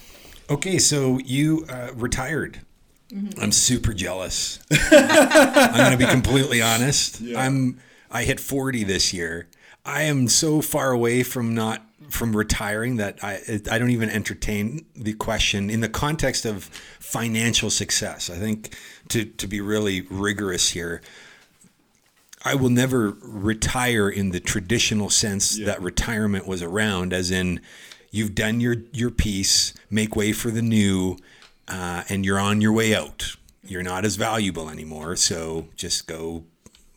[0.49, 2.61] Okay, so you uh, retired.
[3.39, 4.57] I'm super jealous.
[4.71, 7.21] I'm going to be completely honest.
[7.37, 7.79] I'm
[8.09, 9.47] I hit 40 this year.
[9.85, 14.85] I am so far away from not from retiring that I I don't even entertain
[14.95, 16.65] the question in the context of
[16.99, 18.29] financial success.
[18.29, 18.75] I think
[19.09, 21.01] to to be really rigorous here,
[22.43, 27.61] I will never retire in the traditional sense that retirement was around, as in
[28.11, 31.17] you've done your your piece, make way for the new,
[31.67, 33.35] uh, and you're on your way out.
[33.63, 36.45] You're not as valuable anymore, so just go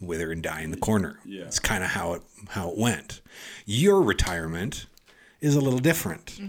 [0.00, 1.18] wither and die in the corner.
[1.24, 1.44] Yeah.
[1.44, 3.20] It's kind of how it how it went.
[3.66, 4.86] Your retirement
[5.42, 6.40] is a little different.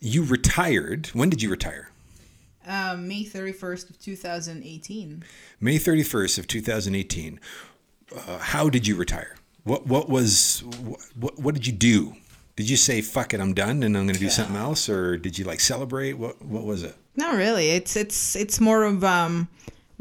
[0.00, 1.08] You retired.
[1.08, 1.90] When did you retire?
[2.66, 5.24] Um, May 31st of 2018.
[5.60, 7.40] May 31st of 2018.
[8.14, 9.36] Uh, how did you retire?
[9.64, 10.64] What what was
[11.14, 12.14] what what did you do?
[12.56, 15.16] Did you say fuck it, I'm done and I'm going to do something else or
[15.16, 16.14] did you like celebrate?
[16.14, 16.94] What what was it?
[17.16, 17.70] Not really.
[17.70, 19.48] It's it's it's more of um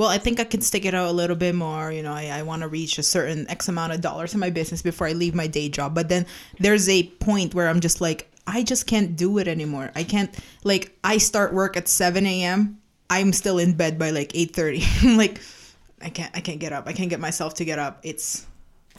[0.02, 1.92] well, I think I can stick it out a little bit more.
[1.92, 4.50] You know, I, I want to reach a certain X amount of dollars in my
[4.50, 5.94] business before I leave my day job.
[5.94, 6.26] But then
[6.60, 9.92] there's a point where I'm just like, I just can't do it anymore.
[9.94, 12.80] I can't like I start work at seven AM.
[13.12, 14.84] I'm still in bed by like eight thirty.
[15.04, 15.40] Like,
[16.02, 16.88] I can't I can't get up.
[16.88, 18.00] I can't get myself to get up.
[18.02, 18.48] It's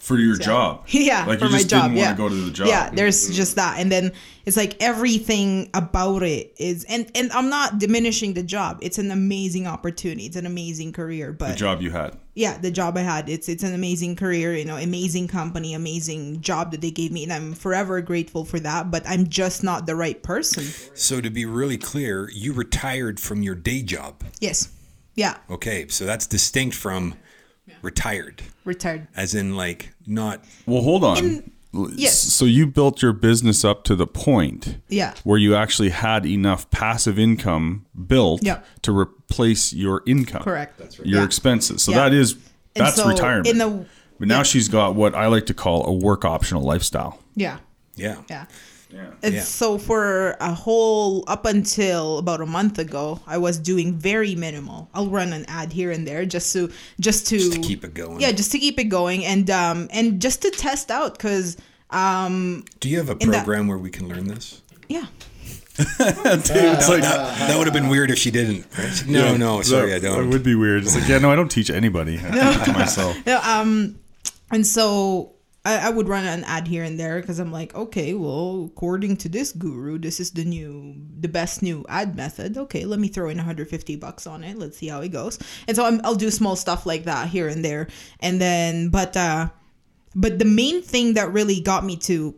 [0.03, 1.85] for your job yeah, like for you my just job.
[1.85, 4.11] didn't yeah, want to go to the job Yeah, there's just that, and then
[4.45, 8.81] it's like everything about it is, and and I'm not diminishing the job.
[8.83, 10.27] It's an amazing opportunity.
[10.27, 13.49] It's an amazing career, but the job you had yeah, the job I had, it's
[13.49, 14.57] it's an amazing career.
[14.57, 18.59] You know, amazing company, amazing job that they gave me, and I'm forever grateful for
[18.61, 18.91] that.
[18.91, 20.65] But I'm just not the right person.
[20.95, 24.25] So to be really clear, you retired from your day job.
[24.41, 24.73] Yes,
[25.15, 27.15] yeah, Okay, so that's distinct from
[27.83, 29.07] retired retired.
[29.17, 31.43] as in like not Well, hold on.
[31.75, 32.19] L- yes.
[32.19, 35.15] So you built your business up to the point Yeah.
[35.25, 38.61] where you actually had enough passive income built Yeah.
[38.83, 40.43] to replace your income.
[40.43, 40.79] Correct.
[40.79, 41.09] That's right.
[41.09, 41.25] Your Yeah.
[41.25, 41.83] expenses.
[41.83, 41.99] So Yeah.
[42.05, 42.37] that is
[42.75, 43.49] that's so retirement.
[43.49, 43.87] in the-
[44.19, 44.43] but now yeah.
[44.45, 47.19] she's got what I like to call a work optional lifestyle.
[47.35, 47.59] Yeah.
[47.97, 48.17] yeah.
[48.31, 48.45] Yeah.
[48.93, 49.07] Yeah.
[49.23, 49.43] And Yeah.
[49.43, 54.89] so for a whole up until about a month ago, I was doing very minimal.
[54.95, 56.71] I'll run an ad here and there just to
[57.01, 58.21] just to, Just to keep it going.
[58.21, 61.57] Yeah, just to keep it going and um and just to test out because
[61.91, 64.61] um Do you have a In that- program where we can learn this?
[64.89, 65.07] yeah
[65.79, 68.67] it's like That would have been weird if she didn't.
[68.79, 69.05] right?
[69.07, 70.25] No, no, sorry, I don't.
[70.25, 70.83] It would be weird.
[70.85, 72.19] It's like, yeah, no, I don't teach anybody.
[72.23, 73.17] I teach myself.
[73.27, 73.97] no, um
[74.51, 75.33] and so
[75.65, 79.17] I, I would run an ad here and there because I'm like, okay, well, according
[79.19, 82.59] to this guru, this is the new, the best new ad method.
[82.59, 84.59] Okay, let me throw in 150 bucks on it.
[84.59, 85.39] Let's see how it goes.
[85.69, 87.89] And so I'm, I'll do small stuff like that here and there,
[88.21, 89.51] and then, but, uh,
[90.15, 92.35] but the main thing that really got me to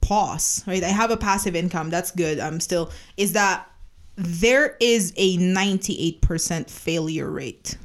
[0.00, 0.82] pause, right?
[0.82, 1.88] I have a passive income.
[1.90, 2.38] That's good.
[2.38, 3.66] I'm still is that
[4.16, 7.78] there is a 98% failure rate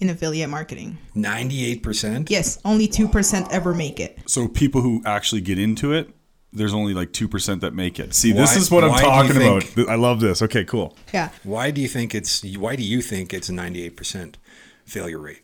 [0.00, 0.98] in affiliate marketing.
[1.14, 2.30] Ninety-eight percent.
[2.30, 4.18] Yes, only 2% ever make it.
[4.26, 6.10] So people who actually get into it,
[6.52, 8.14] there's only like two percent that make it.
[8.14, 9.62] See, this is what I'm why do you talking about.
[9.64, 10.40] think- I love this.
[10.42, 10.96] Okay, cool.
[11.12, 11.28] Yeah.
[11.42, 12.42] Why do you think it's?
[12.56, 14.38] Why do you think it's a ninety-eight percent
[14.86, 15.42] failure rate?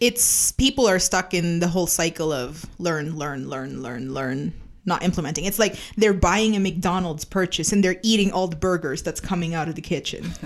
[0.00, 4.52] It's people are stuck in the whole cycle of learn, learn, learn, learn, learn,
[4.86, 5.44] not implementing.
[5.44, 9.54] It's like they're buying a McDonald's purchase and they're eating all the burgers that's coming
[9.54, 10.32] out of the kitchen.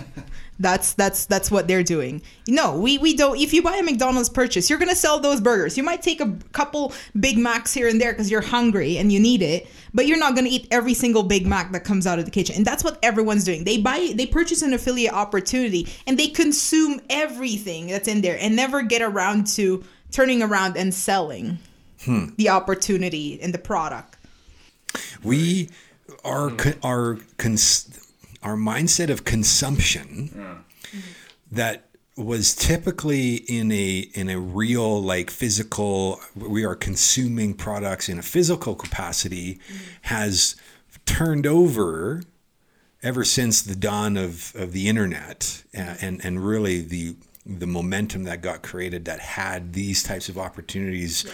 [0.60, 2.20] That's that's that's what they're doing.
[2.46, 3.38] No, we we don't.
[3.38, 5.78] If you buy a McDonald's purchase, you're gonna sell those burgers.
[5.78, 9.18] You might take a couple Big Macs here and there because you're hungry and you
[9.18, 12.26] need it, but you're not gonna eat every single Big Mac that comes out of
[12.26, 12.56] the kitchen.
[12.56, 13.64] And that's what everyone's doing.
[13.64, 18.54] They buy, they purchase an affiliate opportunity and they consume everything that's in there and
[18.54, 21.58] never get around to turning around and selling.
[22.04, 22.28] Hmm.
[22.38, 24.09] the opportunity and the product.
[25.22, 25.70] We
[26.24, 28.00] our co- our cons-
[28.42, 30.64] our mindset of consumption
[31.50, 31.86] that
[32.16, 38.22] was typically in a in a real like physical we are consuming products in a
[38.22, 39.76] physical capacity mm-hmm.
[40.02, 40.56] has
[41.06, 42.22] turned over
[43.02, 47.14] ever since the dawn of, of the internet and, and and really the
[47.46, 51.24] the momentum that got created that had these types of opportunities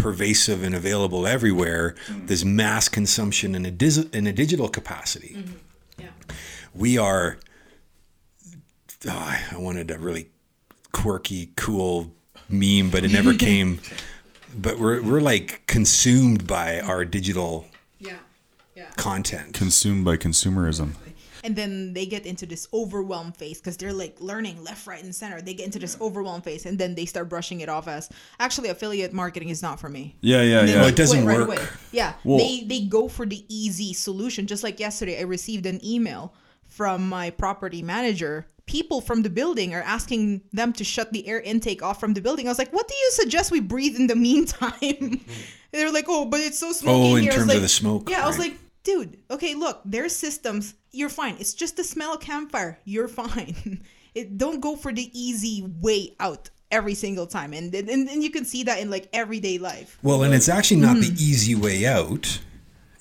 [0.00, 2.26] pervasive and available everywhere mm-hmm.
[2.26, 5.56] this mass consumption in a dis- in a digital capacity mm-hmm.
[5.98, 6.08] Yeah.
[6.74, 7.38] we are
[9.08, 10.28] oh, I wanted a really
[10.92, 12.12] quirky cool
[12.48, 13.80] meme but it never came
[14.56, 17.66] but we're we're like consumed by our digital
[17.98, 18.14] Yeah.
[18.74, 18.90] Yeah.
[18.96, 20.94] content Consumed by consumerism.
[21.44, 25.14] And then they get into this overwhelmed phase because they're like learning left right and
[25.14, 25.40] center.
[25.40, 28.68] They get into this overwhelmed phase and then they start brushing it off as actually
[28.68, 30.16] affiliate marketing is not for me.
[30.20, 30.82] Yeah, yeah, yeah.
[30.82, 31.60] they it doesn't work.
[31.92, 32.14] yeah.
[32.24, 34.46] Well- they they go for the easy solution.
[34.46, 36.34] Just like yesterday i received an email
[36.66, 38.46] from my property manager.
[38.66, 42.20] People from the building are asking them to shut the air intake off from the
[42.20, 42.46] building.
[42.46, 44.70] I was like what do you suggest we breathe in the meantime?
[44.80, 45.30] Mm-hmm.
[45.72, 47.32] They're like oh but it's so oh, smoky Oh, in here.
[47.32, 48.54] Terms of the smoke, yeah i was like
[48.90, 51.36] dude okay look their systems you're fine.
[51.38, 52.78] It's just the smell of campfire.
[52.84, 53.84] You're fine.
[54.12, 57.52] It don't go for the easy way out every single time.
[57.52, 59.96] And and, and you can see that in like everyday life.
[60.02, 61.20] Well, and it's actually not the mm.
[61.20, 62.40] easy way out.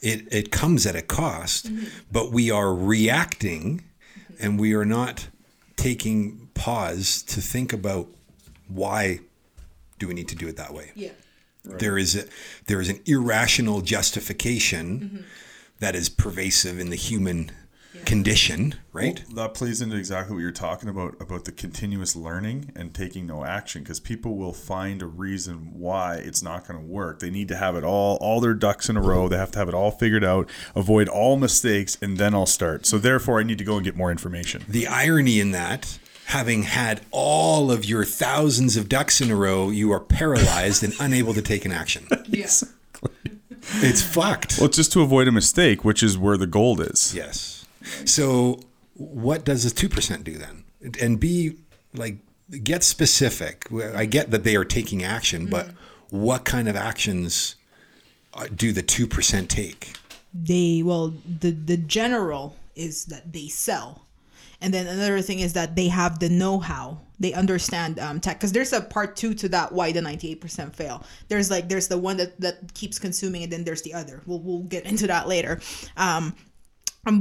[0.03, 1.85] It it comes at a cost, mm-hmm.
[2.11, 3.81] but we are reacting,
[4.39, 5.29] and we are not
[5.77, 8.07] taking pause to think about
[8.67, 9.21] why
[9.97, 10.91] do we need to do it that way.
[10.93, 11.09] yeah.
[11.63, 12.25] There is a
[12.67, 15.23] there is an irrational justification mm-hmm.
[15.79, 17.51] That is pervasive in the human
[18.05, 19.23] condition, right?
[19.27, 23.25] Well, that plays into exactly what you're talking about about the continuous learning and taking
[23.27, 27.19] no action because people will find a reason why it's not going to work.
[27.19, 29.27] They need to have it all all their ducks in a row.
[29.27, 32.85] They have to have it all figured out, avoid all mistakes, and then I'll start.
[32.85, 34.63] So therefore, I need to go and get more information.
[34.67, 39.71] the irony in that having had all of your thousands of ducks in a row
[39.71, 42.45] you are paralyzed and unable to take an action yeah
[43.75, 44.57] it's fucked.
[44.57, 47.13] Well, it's just to avoid a mistake, which is where the gold is.
[47.15, 47.65] yes.
[48.05, 48.59] So
[48.95, 50.63] what does the 2% do then?
[50.99, 51.55] And be
[51.93, 52.17] like
[52.63, 53.67] get specific.
[53.95, 55.69] I get that they are taking action but
[56.09, 57.55] what kind of actions
[58.33, 59.93] uh, do the 2% take?
[60.33, 64.05] They well the the general is that they sell.
[64.61, 68.51] And then another thing is that they have the know-how they understand um, tech because
[68.51, 71.03] there's a part two to that why the 98% fail.
[71.27, 74.21] There's like there's the one that that keeps consuming and then there's the other.
[74.25, 75.59] We'll, we'll get into that later.
[75.97, 76.35] Um,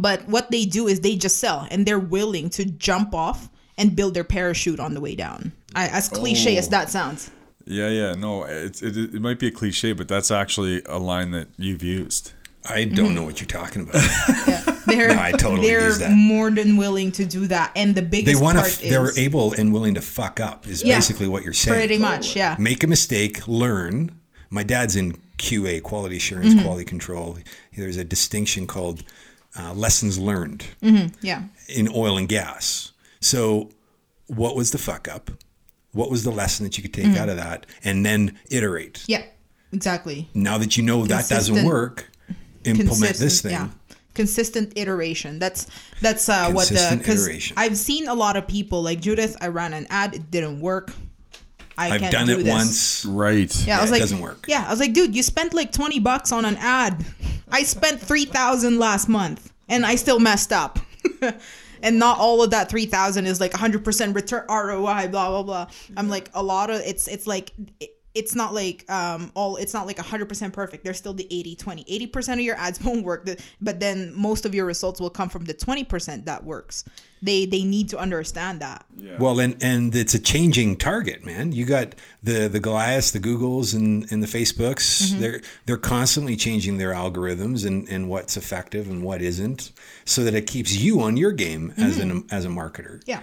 [0.01, 3.95] but what they do is they just sell and they're willing to jump off and
[3.95, 5.53] build their parachute on the way down.
[5.75, 7.31] I, as cliche as that sounds.
[7.65, 8.15] Yeah, yeah.
[8.15, 11.83] No, it's it, it might be a cliche, but that's actually a line that you've
[11.83, 12.33] used.
[12.69, 13.95] I don't know what you're talking about
[14.87, 16.11] they're No, I totally they're use that.
[16.13, 19.53] more than willing to do that and the they biggest want part to they're able
[19.55, 20.97] and willing to fuck up is Yeah.
[20.97, 24.13] basically what you're saying pretty much yeah make a mistake, learn.
[24.51, 26.63] My dad's in QA, quality assurance, Mm-hmm.
[26.65, 27.37] quality control.
[27.77, 29.05] There's a distinction called
[29.59, 30.65] uh, lessons learned
[31.21, 32.93] yeah in oil and gas.
[33.21, 33.71] So,
[34.27, 35.31] what was the fuck up?
[35.93, 37.17] What was the lesson that you could take Mm-hmm.
[37.23, 37.67] out of that?
[37.85, 39.05] And then iterate.
[39.07, 39.23] Yeah,
[39.73, 40.29] exactly.
[40.35, 42.11] Now that you know that doesn't work,
[42.71, 43.61] implement this Consistent- thing.
[43.61, 43.69] Yeah.
[44.15, 45.39] Consistent iteration.
[45.39, 45.69] That's
[46.01, 47.55] that's uh, what the Consistent because iteration.
[47.57, 49.37] I've seen a lot of people like Judith.
[49.41, 50.15] I ran an ad.
[50.15, 50.91] It didn't work.
[51.77, 52.53] I I've can't done do it this.
[52.53, 53.05] once.
[53.07, 53.55] Right.
[53.65, 54.47] Yeah, I Yeah, was it like, doesn't work.
[54.49, 57.05] Yeah, I was like, dude, you spent like twenty bucks on an ad.
[57.53, 60.81] I spent three thousand last month, and I still messed up.
[61.83, 65.07] and not all of that three thousand is like hundred percent return ROI.
[65.09, 65.67] Blah blah blah.
[65.97, 67.53] I'm like a lot of it's it's like.
[67.79, 71.57] It, it's not like um all it's not like 100% perfect there's still the 80
[71.57, 73.29] 20 80% of your ads won't work
[73.61, 76.85] but then most of your results will come from the 20% that works
[77.23, 79.17] they they need to understand that yeah.
[79.19, 81.53] Well, and and it's a changing target, man.
[81.53, 85.03] You got the the Goliaths, the Googles, and and the Facebooks.
[85.03, 85.21] Mm-hmm.
[85.21, 89.73] They're they're constantly changing their algorithms and and what's effective and what isn't,
[90.05, 93.03] so that it keeps you on your game as an as a marketer.
[93.07, 93.23] yeah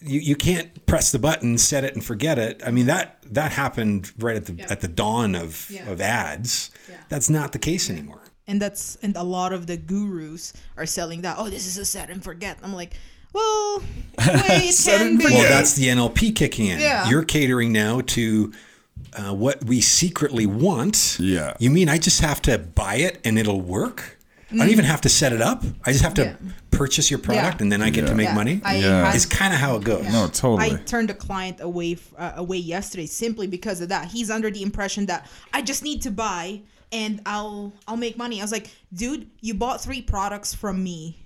[0.00, 2.62] You you can't press the button, set it, and forget it.
[2.66, 5.90] I mean that that happened right at the at the dawn of Yeah.
[5.90, 6.70] of ads.
[6.88, 6.96] Yeah.
[7.08, 8.20] That's not the case anymore.
[8.46, 11.84] and that's and a lot of the gurus are selling that oh this is a
[11.84, 12.94] set and forget i'm like
[13.32, 13.78] well
[14.18, 16.80] way it Set can and be Well, that's the NLP kicking in.
[16.80, 17.08] Yeah.
[17.08, 18.52] You're catering now to
[19.14, 21.16] uh, what we secretly want.
[21.20, 21.54] Yeah.
[21.60, 24.18] You mean I just have to buy it and it'll work?
[24.52, 25.62] I don't even have to set it up.
[25.84, 26.34] I just have to Yeah.
[26.70, 27.62] purchase your product Yeah.
[27.62, 28.34] and then I get to make Yeah.
[28.34, 28.60] money.
[28.64, 29.14] I Yeah.
[29.14, 30.04] it's kind of how it goes.
[30.12, 30.72] No, totally.
[30.72, 34.08] I turned a client away uh, away yesterday simply because of that.
[34.08, 36.60] He's under the impression that I just need to buy
[36.92, 38.40] and I'll I'll make money.
[38.40, 41.16] I was like, dude, you bought three products from me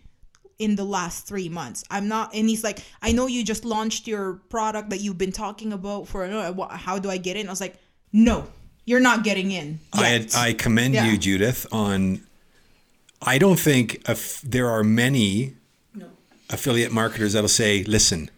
[0.58, 1.82] in the last three months.
[1.90, 5.32] I'm not, and he's like, I know you just launched your product that you've been
[5.32, 6.24] talking about for.
[6.24, 7.48] uh, How do I get in?
[7.48, 7.76] I was like,
[8.12, 8.46] no,
[8.84, 9.80] you're not getting in.
[9.92, 11.06] I, yet." I commend Yeah.
[11.10, 12.20] you, Judith, on.
[13.26, 15.54] I don't think if there are many
[16.50, 18.30] affiliate marketers that'll say, listen,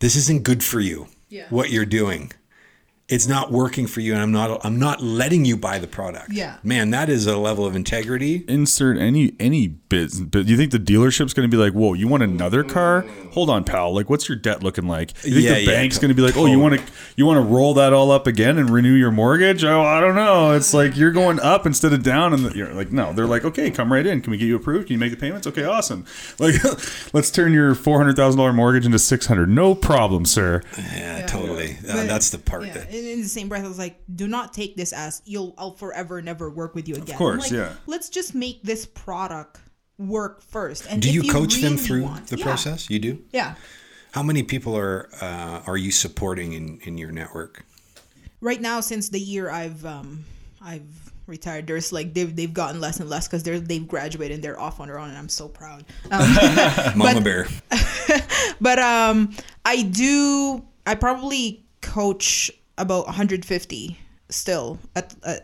[0.00, 1.46] this isn't good for you, Yeah.
[1.50, 2.32] what you're doing.
[3.10, 4.64] It's not working for you, and I'm not.
[4.64, 6.32] I'm not letting you buy the product.
[6.32, 6.56] Yeah.
[6.62, 8.44] man, that is a level of integrity.
[8.48, 10.12] insert any any bit.
[10.30, 13.04] But do you think the dealership's going to be like, "Whoa, you want another car?
[13.32, 13.92] Hold on, pal.
[13.94, 16.14] Like, what's your debt looking like?" You think Yeah, the yeah, bank's to- going to
[16.14, 16.82] be like, "Oh, you want to
[17.16, 20.14] you want to roll that all up again and renew your mortgage?" Oh, I don't
[20.14, 20.52] know.
[20.52, 23.44] It's like you're going up instead of down, and the, you're like, no, they're like,
[23.44, 24.20] "Okay, come right in.
[24.20, 24.86] Can we get you approved?
[24.86, 25.46] Can you make the payments?
[25.46, 26.04] Okay, awesome.
[26.38, 26.54] Like,
[27.12, 29.48] let's turn your four hundred thousand dollar mortgage into six hundred.
[29.48, 31.76] No problem, sir." Yeah, totally.
[31.88, 32.72] Uh, that's the part yeah.
[32.74, 32.99] that.
[33.04, 36.20] In the same breath, I was like, do not take this as you'll I'll forever
[36.22, 37.10] never work with you again.
[37.10, 37.72] Of course, yeah.
[37.86, 39.60] Let's just make this product
[39.98, 40.86] work first.
[40.88, 42.88] And Do you coach them really through want- the yeah, process?
[42.90, 43.22] You do.
[43.32, 43.54] Yeah.
[44.12, 47.64] How many people are uh, are you supporting in in your network?
[48.40, 50.24] Right now, since the year I've um
[50.60, 54.42] I've retired, there's like they've they've gotten less and less because they're they've graduated and
[54.44, 55.84] they're off on their own, and I'm so proud.
[56.10, 56.34] Um,
[56.96, 57.46] Mama Bear.
[58.60, 59.32] but um,
[59.64, 60.64] I do.
[60.86, 65.14] I probably coach about 150 still at.
[65.22, 65.34] Uh,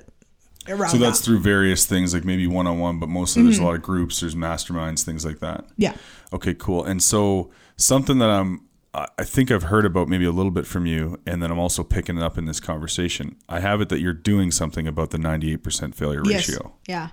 [0.69, 1.25] Around So that's that.
[1.25, 4.19] through various things, like maybe one on one, but mostly there's a lot of groups,
[4.19, 5.65] there's masterminds, things like that.
[5.77, 5.95] yeah.
[6.33, 6.83] Okay, cool.
[6.83, 8.63] And so something that I'm
[8.93, 11.59] I I think I've heard about maybe a little bit from you, and then I'm
[11.61, 13.37] also picking it up in this conversation.
[13.49, 16.49] I have it that you're doing something about the 98% failure Yes.
[16.49, 16.73] ratio.
[16.89, 17.11] Yeah.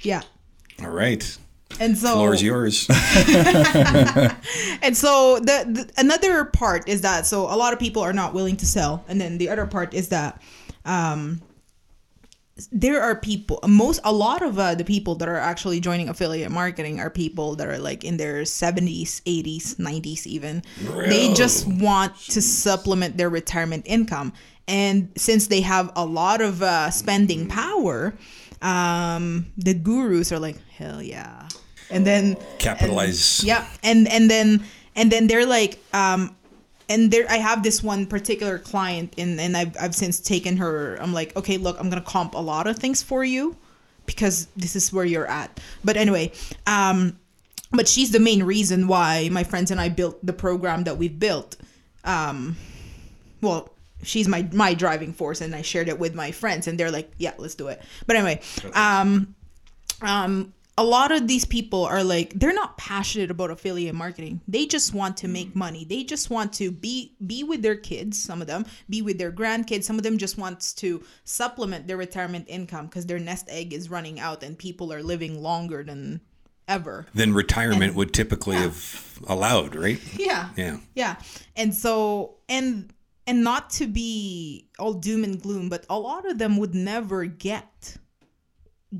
[0.00, 0.22] Yeah.
[0.80, 1.36] All right.
[1.78, 2.86] And so Floor is yours.
[2.90, 2.96] and
[4.96, 8.56] so the, the another part is that so a lot of people are not willing
[8.58, 10.40] to sell, and then the other part is that
[10.84, 11.42] um
[12.72, 16.50] there are people most a lot of uh, the people that are actually joining affiliate
[16.50, 20.62] marketing are people that are like in their 70s 80s 90s even.
[20.78, 24.32] They just want to supplement their retirement income.
[24.66, 28.14] And since they have a lot of uh, spending power
[28.62, 31.46] um the gurus are like hell yeah
[31.90, 33.44] and then Capitalize.
[33.44, 34.64] yeah, and and then
[34.94, 36.34] and then they're like, um,
[36.88, 40.96] and there I have this one particular client, and and I've I've since taken her.
[40.96, 43.56] I'm like, okay, look, I'm gonna comp a lot of things for you
[44.06, 45.60] because this is where you're at.
[45.84, 46.32] But anyway,
[46.66, 47.18] um,
[47.72, 51.18] but she's the main reason why my friends and I built the program that we've
[51.18, 51.56] built.
[52.04, 52.56] Um,
[53.40, 53.70] well
[54.02, 57.10] she's my my driving force and i shared it with my friends and they're like
[57.18, 58.40] yeah let's do it but anyway
[58.74, 59.34] um
[60.02, 64.40] um a lot of these people are like they're not passionate about affiliate marketing.
[64.46, 65.56] They just want to make mm.
[65.56, 65.84] money.
[65.84, 69.32] They just want to be be with their kids some of them be with their
[69.32, 69.84] grandkids.
[69.84, 73.90] Some of them just wants to supplement their retirement income because their nest egg is
[73.90, 76.20] running out and people are living longer than
[76.68, 77.06] ever.
[77.14, 80.00] Then retirement would typically have allowed, right?
[80.18, 80.50] yeah.
[80.56, 80.78] Yeah.
[80.94, 81.16] yeah.
[81.54, 82.92] And so and
[83.26, 87.24] and not to be all doom and gloom but a lot of them would never
[87.24, 87.96] get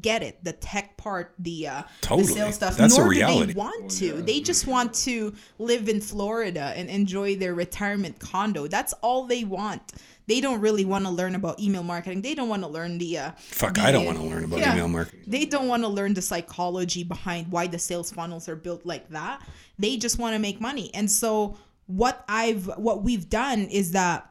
[0.01, 2.27] get it the tech part the uh Totally.
[2.27, 3.47] the sales stuff That's a nor reality.
[3.47, 8.19] do they want to they just want to live in florida and enjoy their retirement
[8.19, 9.93] condo that's all they want
[10.27, 13.17] they don't really want to learn about email marketing they don't want to learn the
[13.17, 14.73] uh Fuck, the- I don't want to learn about Yeah.
[14.75, 15.21] email marketing.
[15.29, 19.09] they don't want to learn the psychology behind why the sales funnels are built like
[19.11, 19.41] that.
[19.79, 20.91] They just want to make money.
[20.95, 21.57] And so
[21.87, 24.29] what I've what we've done is that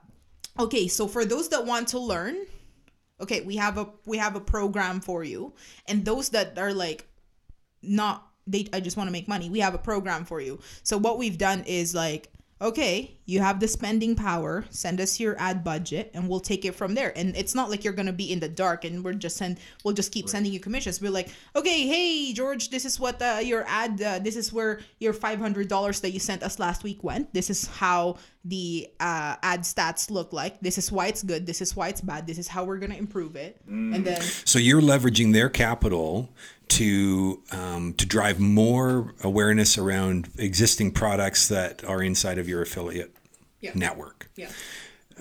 [0.60, 2.36] okay, so for those that want to learn,
[3.20, 5.53] okay, we have a we have a program for you.
[5.88, 7.07] And those that are like
[7.82, 9.49] not they I just want to make money.
[9.49, 10.59] We have a program for you.
[10.84, 12.32] So what we've done is like
[12.62, 14.66] okay, you have the spending power.
[14.70, 17.12] Send us your ad budget, and we'll take it from there.
[17.18, 19.60] And it's not like you're gonna be in the dark, and we're just send.
[19.84, 21.01] We'll just keep sending you commissions.
[21.01, 24.01] We're like, okay, hey George, this is what uh, your ad.
[24.01, 27.34] Uh, this is where your five hundred dollars that you sent us last week went.
[27.34, 30.60] This is how the uh, ad stats look like.
[30.62, 31.45] This is why it's good.
[31.47, 32.28] This is why it's bad.
[32.28, 33.60] This is how we're gonna improve it.
[33.68, 36.30] And then So you're leveraging their capital
[36.70, 43.16] to um, to drive more awareness around existing products that are inside of your affiliate
[43.61, 43.72] Yeah.
[43.76, 44.30] network.
[44.36, 44.49] yeah,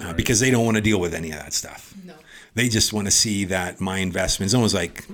[0.00, 1.94] Uh, because they don't want to deal with any of that stuff.
[2.04, 2.14] no.
[2.54, 5.04] They just want to see that my investment is almost like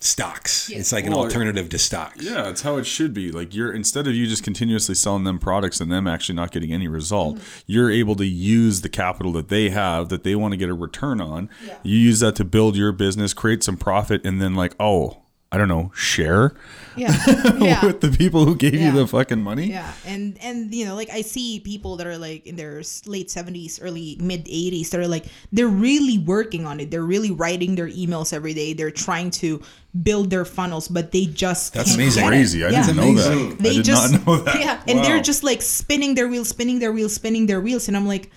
[0.00, 0.70] stocks.
[0.70, 2.24] It's like an Well, alternative to stocks.
[2.24, 3.30] Yeah, it's how it should be.
[3.30, 6.72] Like you're instead of you just continuously selling them products and them actually not getting
[6.72, 7.60] any result, mm-hmm.
[7.66, 10.74] you're able to use the capital that they have that they want to get a
[10.74, 11.50] return on.
[11.64, 11.76] Yeah.
[11.82, 15.22] You use that to build your business, create some profit, and then like, oh,
[15.52, 16.54] I don't know, share
[16.96, 17.10] Yeah.
[17.58, 17.84] Yeah.
[17.84, 18.92] with the people who gave Yeah.
[18.94, 19.70] you the fucking money.
[19.70, 23.30] Yeah, and and you know, like I see people that are like in their late
[23.30, 26.90] seventies, early mid eighties, that are like they're really working on it.
[26.92, 28.74] They're really writing their emails every day.
[28.74, 29.60] They're trying to
[30.06, 32.26] build their funnels, but they just That's amazing.
[32.28, 32.64] Crazy.
[32.64, 32.86] I Yeah.
[32.86, 33.58] didn't know that.
[33.58, 34.60] They I did just not know that.
[34.60, 37.96] yeah, and they're just like spinning their wheels, spinning their wheels, spinning their wheels, and
[37.96, 38.30] I'm like.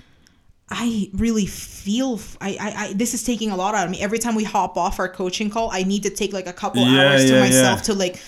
[0.70, 4.02] I really feel f- I, I I this is taking a lot out of me.
[4.02, 6.82] Every time we hop off our coaching call, I need to take like a couple
[6.82, 7.84] Yeah, hours to yeah, myself yeah.
[7.84, 8.22] to like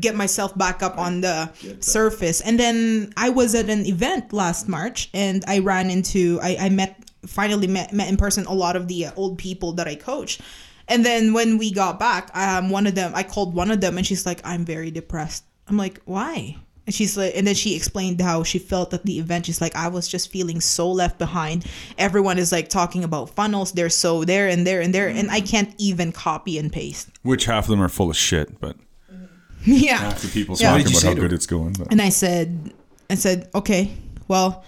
[0.00, 1.48] get myself back up on the
[1.80, 2.40] surface.
[2.40, 6.68] And then I was at an event last March and I ran into I, I
[6.70, 9.94] met finally met, met in person a lot of the uh, old people that I
[9.94, 10.40] coach.
[10.88, 13.96] And then when we got back, um, one of them I called one of them
[13.96, 15.44] and she's like, I'm very depressed.
[15.68, 16.56] I'm like, why?
[16.86, 19.46] And she's like, and then she explained how she felt at the event.
[19.46, 21.66] She's like, I was just feeling so left behind.
[21.98, 23.72] Everyone is like talking about funnels.
[23.72, 27.08] They're so there and there and there, and I can't even copy and paste.
[27.22, 28.76] Which half of them are full of shit, but
[29.64, 29.96] yeah.
[29.96, 30.72] half the people Yeah.
[30.72, 31.34] What talking about how good her?
[31.34, 31.72] it's going.
[31.72, 31.88] But.
[31.90, 32.72] And I said,
[33.10, 33.92] I said, okay,
[34.28, 34.64] well,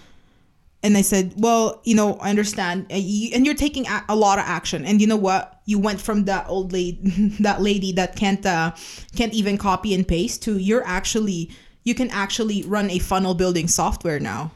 [0.83, 4.15] and I said, well, you know, I understand, and you- and you're taking a, a
[4.15, 4.85] lot of action.
[4.85, 5.61] And you know what?
[5.65, 6.99] You went from that old lady,
[7.39, 8.73] that lady that can't uh,
[9.15, 11.49] can't even copy and paste to you're actually
[11.83, 14.51] you can actually run a funnel building software now.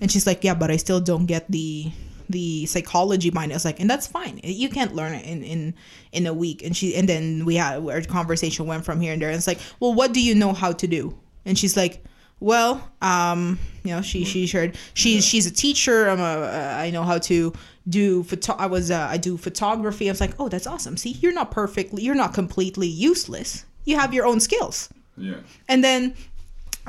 [0.00, 1.92] And she's like, yeah, but I still don't get the
[2.30, 3.54] the psychology behind it.
[3.54, 4.40] I was like, and that's fine.
[4.44, 5.74] You can't learn it in in
[6.12, 6.62] in a week.
[6.64, 9.28] And she and then we had our conversation went from here and there.
[9.28, 11.18] And it's like, well, what do you know how to do?
[11.44, 12.04] And she's like,
[12.38, 16.08] well, um, you know, she she shared she's she's a teacher.
[16.08, 17.52] I'm a uh, I know how to
[17.88, 18.54] do photo.
[18.54, 20.08] I was uh, I do photography.
[20.08, 20.96] I was like, oh, that's awesome.
[20.96, 23.66] See, you're not perfectly, you're not completely useless.
[23.84, 24.88] You have your own skills.
[25.16, 25.36] Yeah.
[25.68, 26.14] And then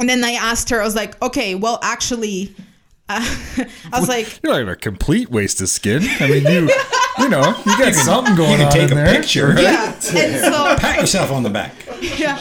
[0.01, 0.81] and then I asked her.
[0.81, 2.53] I was like, okay, well, actually.
[3.07, 3.19] Uh,
[3.93, 6.01] I was like, You're like a complete waste of skin.
[6.19, 6.69] I mean, you,
[7.19, 9.13] you know, you got something going You can on take in a there.
[9.15, 9.63] picture, right?
[9.63, 9.93] yeah.
[9.93, 10.01] And
[10.53, 11.73] so Pat yourself on the back.
[12.01, 12.39] yeah.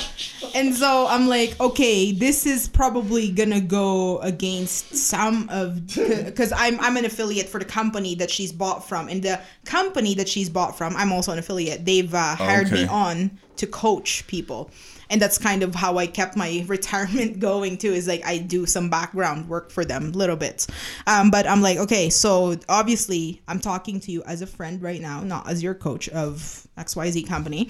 [0.55, 6.79] And so I'm like, okay, this is probably gonna go against some of because I'm
[6.81, 10.49] I'm an affiliate for the company that she's bought from, and the company that she's
[10.51, 11.85] bought from, I'm also an affiliate.
[11.85, 14.71] They've uh, hired me on to coach people,
[15.11, 17.93] and that's kind of how I kept my retirement going too.
[17.93, 20.69] Is like I do some background work for them, little bits.
[21.07, 25.01] Um, but I'm like, okay, so obviously I'm talking to you as a friend right
[25.01, 27.69] now, not as your coach of XYZ company.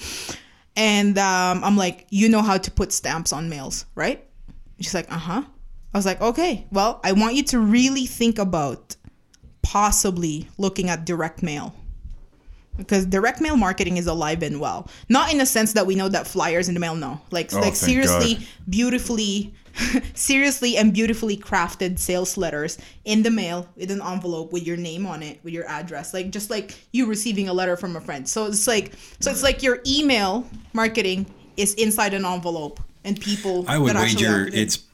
[0.77, 4.25] And um, I'm like, you know how to put stamps on mails, right?
[4.79, 5.43] She's like, uh huh.
[5.93, 8.95] I was like, okay, well, I want you to really think about
[9.63, 11.75] possibly looking at direct mail.
[12.77, 14.89] Because direct mail marketing is alive and well.
[15.09, 17.21] Not in the sense that we know that flyers in the mail, no.
[17.31, 18.47] Like, Oh, like seriously, God.
[18.69, 19.53] beautifully,
[20.15, 25.05] seriously and beautifully crafted sales letters in the mail with an envelope with your name
[25.07, 26.15] on it, with your address.
[26.15, 28.27] Like just like you receiving a letter from a friend.
[28.29, 33.65] So it's like, so it's like your email marketing is inside an envelope and people.
[33.69, 34.85] I would wager it's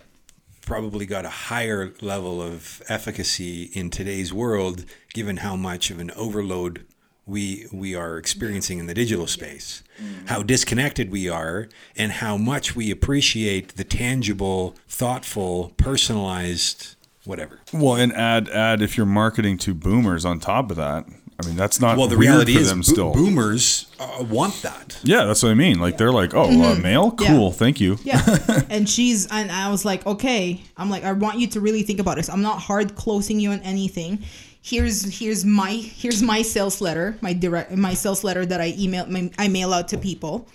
[0.62, 6.10] probably got a higher level of efficacy in today's world, given how much of an
[6.16, 6.84] overload
[7.26, 9.82] we we are experiencing in the digital space,
[10.26, 17.60] how disconnected we are, and how much we appreciate the tangible, thoughtful, personalized, whatever.
[17.72, 21.06] Well, and add add if you're marketing to boomers on top of that.
[21.38, 23.12] I mean, that's not Well, the weird reality for is, them bo- still.
[23.12, 24.98] boomers uh, want that.
[25.02, 25.78] Yeah, that's what I mean.
[25.78, 27.22] Like they're like, oh, uh, mail, Mm-hmm.
[27.24, 27.28] Yeah.
[27.28, 27.98] cool, thank you.
[28.04, 28.22] Yeah.
[28.70, 30.62] and she's and I was like, okay.
[30.78, 32.30] I'm like, I want you to really think about this.
[32.30, 34.20] I'm not hard closing you on anything.
[34.66, 39.06] Here's here's my here's my sales letter, my direct my sales letter that I email
[39.06, 40.48] my, I mail out to people.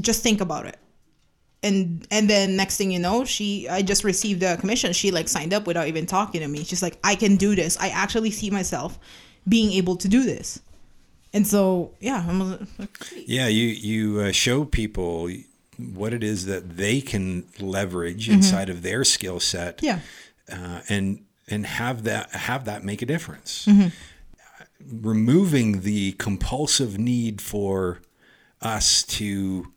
[0.00, 0.78] Just think about it.
[1.62, 4.92] And and then next thing you know, she I just received a commission.
[4.92, 6.64] She like signed up without even talking to me.
[6.64, 7.78] She's like, I can do this.
[7.78, 8.98] I actually see myself
[9.46, 10.60] being able to do this.
[11.32, 12.66] And so yeah, I'm
[13.14, 15.30] Yeah, you you uh, show people
[15.76, 19.84] what it is that they can leverage inside of their skill set.
[19.84, 20.00] yeah.
[20.50, 21.20] uh, and
[21.50, 23.66] and have that have that make a difference.
[23.66, 23.88] Mm-hmm.
[25.06, 28.00] Removing the compulsive need for
[28.62, 29.72] us to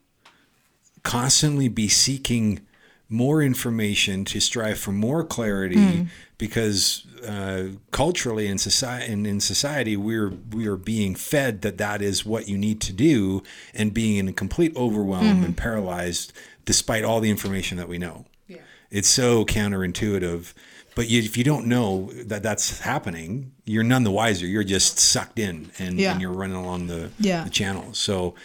[1.03, 2.61] constantly be seeking
[3.09, 6.07] more information to strive for more clarity Mm.
[6.37, 12.01] because uh, culturally in society and in society we're we are being fed that that
[12.01, 13.43] is what you need to do
[13.73, 15.43] and being in a complete overwhelm Mm-hmm.
[15.43, 16.31] and paralyzed
[16.63, 18.57] despite all the information that we know yeah.
[18.89, 20.53] it's so counterintuitive
[20.95, 24.99] but you, if you don't know that that's happening you're none the wiser you're just
[24.99, 26.11] sucked in and, Yeah.
[26.11, 27.43] and you're running along the, Yeah.
[27.43, 28.35] the channel so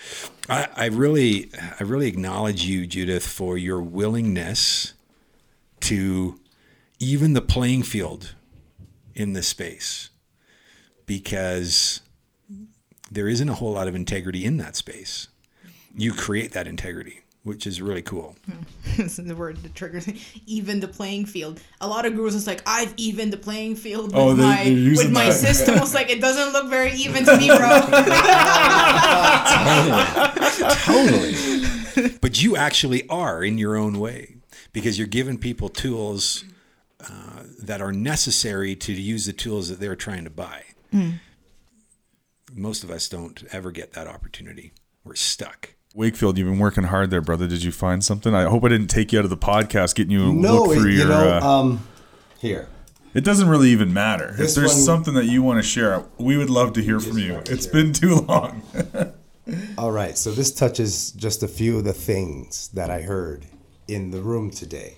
[0.48, 4.94] I, I really i really acknowledge you judith for your willingness
[5.80, 6.40] to
[6.98, 8.34] even the playing field
[9.14, 10.10] in this space
[11.06, 12.00] because
[13.10, 15.28] there isn't a whole lot of integrity in that space
[15.98, 18.34] you create that integrity, which is really cool.
[18.96, 20.08] This is the word that triggers.
[20.46, 21.60] Even the playing field.
[21.82, 24.64] A lot of gurus is like, I've evened the playing field with Oh, they- my
[24.96, 25.32] with my that.
[25.34, 25.74] system.
[25.76, 27.58] I was like, it doesn't look very even to me, bro.
[30.86, 31.34] totally.
[31.34, 32.18] totally.
[32.20, 34.36] but you actually are in your own way
[34.72, 36.44] because you're giving people tools
[37.00, 40.62] uh, that are necessary to use the tools that they're trying to buy.
[42.54, 44.72] Most of us don't ever get that opportunity.
[45.04, 45.74] We're stuck.
[45.96, 47.46] Wakefield, you've been working hard there, brother.
[47.48, 48.34] Did you find something?
[48.34, 50.76] I hope I didn't take you out of the podcast, getting you a No, look
[50.76, 51.08] for you your.
[51.08, 51.86] know, uh, um,
[52.38, 52.68] here.
[53.14, 54.28] it doesn't really even matter.
[54.38, 57.16] If there's one- something that you want to share, we would love to hear from
[57.16, 57.40] you.
[57.46, 58.60] It's been too long.
[59.78, 63.46] All right, so this touches just a few of the things that I heard
[63.88, 64.96] in the room today.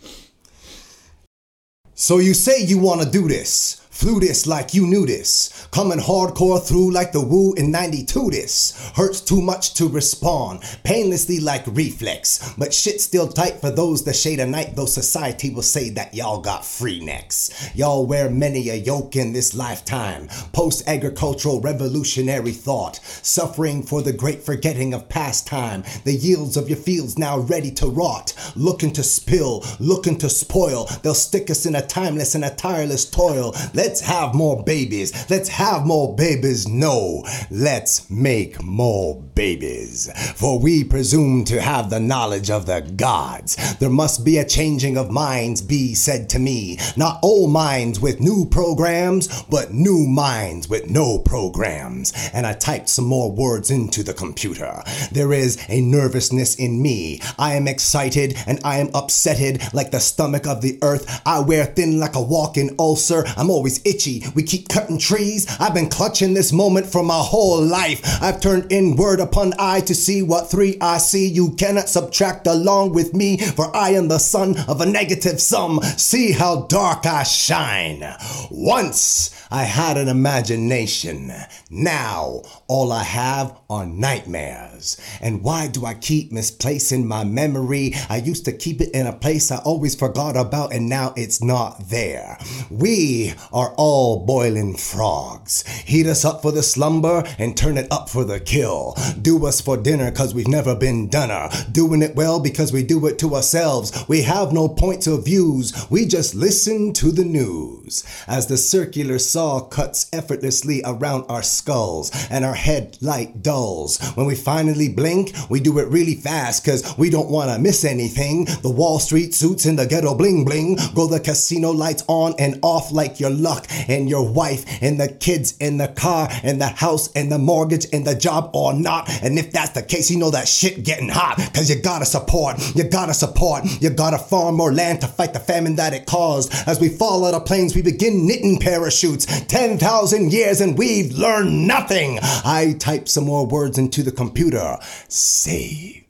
[1.95, 5.99] So you say you want to do this, flew this like you knew this, coming
[5.99, 11.65] hardcore through like the woo in 92 this, hurts too much to respond, painlessly like
[11.67, 15.91] reflex, but shit still tight for those that shade of night, though society will say
[15.91, 17.73] that y'all got free necks.
[17.75, 24.45] Y'all wear many a yoke in this lifetime, post-agricultural revolutionary thought, suffering for the great
[24.45, 29.03] forgetting of past time, the yields of your fields now ready to rot, looking to
[29.03, 33.53] spill, looking to spoil, they'll stick us in a timeless and a tireless toil.
[33.89, 40.11] Let's have more babies, let's have more babies, no, let's make more babies.
[40.35, 43.57] For we presume to have the knowledge of the gods.
[43.79, 46.79] There must be a changing of minds, be said to me.
[46.97, 52.13] Not old minds with new programs, but new minds with no programs.
[52.35, 54.83] And I typed some more words into the computer.
[55.13, 57.23] There is a nervousness in me.
[57.39, 61.23] I am excited and I am upsetted like the stomach of the earth.
[61.25, 63.25] I wear thin like a walking ulcer.
[63.37, 64.25] I'm always itchy.
[64.35, 65.47] We keep cutting trees.
[65.61, 68.01] I've been clutching this moment for my whole life.
[68.23, 71.27] I've turned inward upon eye to see what three I see.
[71.27, 75.81] You cannot subtract along with me, for I am the son of a negative sum.
[75.83, 78.05] See how dark I shine.
[78.51, 81.33] Once I had an imagination.
[81.71, 85.01] Now all I have are nightmares.
[85.23, 87.95] And why do I keep misplacing my memory?
[88.11, 91.43] I used to keep it in a place I always forgot about, and now it's
[91.43, 92.39] not there.
[92.71, 95.67] We are all boiling frogs.
[95.67, 98.95] Heat us up for the slumber and turn it up for the kill.
[99.21, 101.51] Do us for dinner because we've never been doneer.
[101.73, 104.05] Doing it well because we do it to ourselves.
[104.09, 105.73] We have no points of views.
[105.91, 108.05] We just listen to the news.
[108.27, 113.99] As the circular saw cuts effortlessly around our skulls and our headlight dulls.
[114.15, 117.85] When we finally blink, we do it really fast because we don't want to miss
[117.85, 118.47] anything.
[118.63, 120.79] The Wall Street suits and the ghetto bling bling.
[120.95, 123.58] Go the casino lights on and off like your luck
[123.89, 127.87] and your wife and the kids and the car and the house and the mortgage
[127.93, 129.09] and the job or not.
[129.23, 132.57] And if that's the case, you know that shit getting hot because you gotta support,
[132.75, 136.53] you gotta support, you gotta farm more land to fight the famine that it caused.
[136.67, 139.27] As we fall out of planes, we begin knitting parachutes.
[139.47, 142.19] 10,000 years and we've learned nothing.
[142.23, 144.77] I type some more words into the computer.
[145.09, 146.05] Save.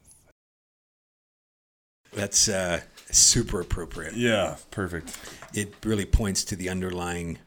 [2.13, 2.81] That's uh,
[3.11, 4.15] super appropriate.
[4.15, 5.17] yeah, perfect.
[5.55, 7.39] It really points to the underlying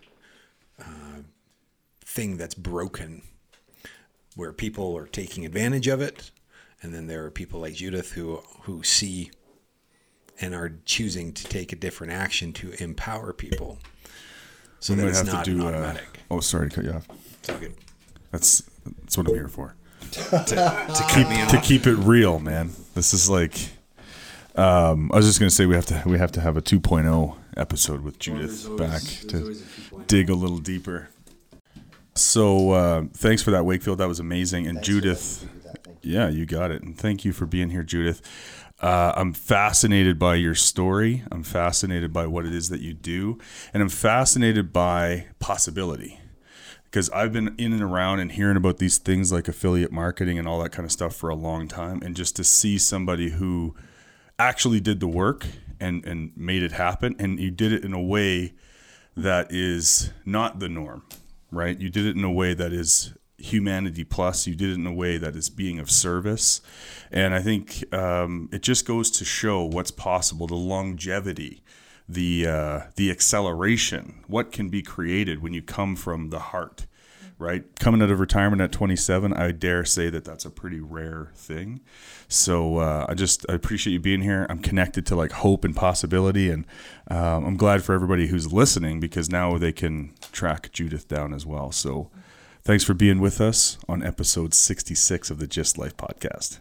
[0.80, 1.22] uh,
[2.03, 3.22] thing that's broken,
[4.36, 6.32] where people are taking advantage of it,
[6.82, 9.32] and then there are people like Judith who who see
[10.39, 13.78] and are choosing to take a different action to empower people,
[14.80, 15.62] so We that it's to not do.
[15.64, 16.20] Uh, automatic.
[16.32, 17.07] oh, sorry to cut you off.
[17.43, 17.76] It's.
[18.32, 18.64] That's
[19.01, 19.76] that's what I'm here for.
[20.12, 22.72] To, to keep to keep it real, man.
[22.95, 23.53] This is like
[24.55, 27.37] um, I was just gonna say we have to we have to have a 2.0
[27.57, 29.55] episode with Judith back to
[30.07, 31.09] dig a little deeper.
[32.15, 33.97] So uh, thanks for that, Wakefield.
[33.99, 34.67] That was amazing.
[34.67, 35.47] And Judith,
[36.01, 36.83] yeah, you got it.
[36.83, 38.21] And thank you for being here, Judith.
[38.81, 41.23] Uh, I'm fascinated by your story.
[41.31, 43.37] I'm fascinated by what it is that you do,
[43.73, 46.19] and I'm fascinated by possibility
[46.85, 50.47] because I've been in and around and hearing about these things like affiliate marketing and
[50.47, 52.01] all that kind of stuff for a long time.
[52.01, 53.75] And just to see somebody who
[54.47, 55.45] actually did the work
[55.79, 58.53] and, and made it happen, and you did it in a way
[59.15, 61.03] that is not the norm,
[61.51, 61.77] right?
[61.79, 64.45] You did it in a way that is humanity plus.
[64.45, 66.61] You did it in a way that is being of service.
[67.11, 71.63] And I think um, it just goes to show what's possible, the longevity
[72.11, 76.85] the uh, the acceleration, what can be created when you come from the heart,
[77.41, 77.63] right?
[77.79, 81.81] Coming out of retirement at 27, I dare say that that's a pretty rare thing.
[82.27, 84.45] So uh, I just I appreciate you being here.
[84.49, 86.65] I'm connected to like hope and possibility, and
[87.09, 91.45] um, I'm glad for everybody who's listening because now they can track Judith down as
[91.45, 91.71] well.
[91.71, 92.09] So
[92.63, 96.59] thanks for being with us on episode 66 of the GYST Life podcast.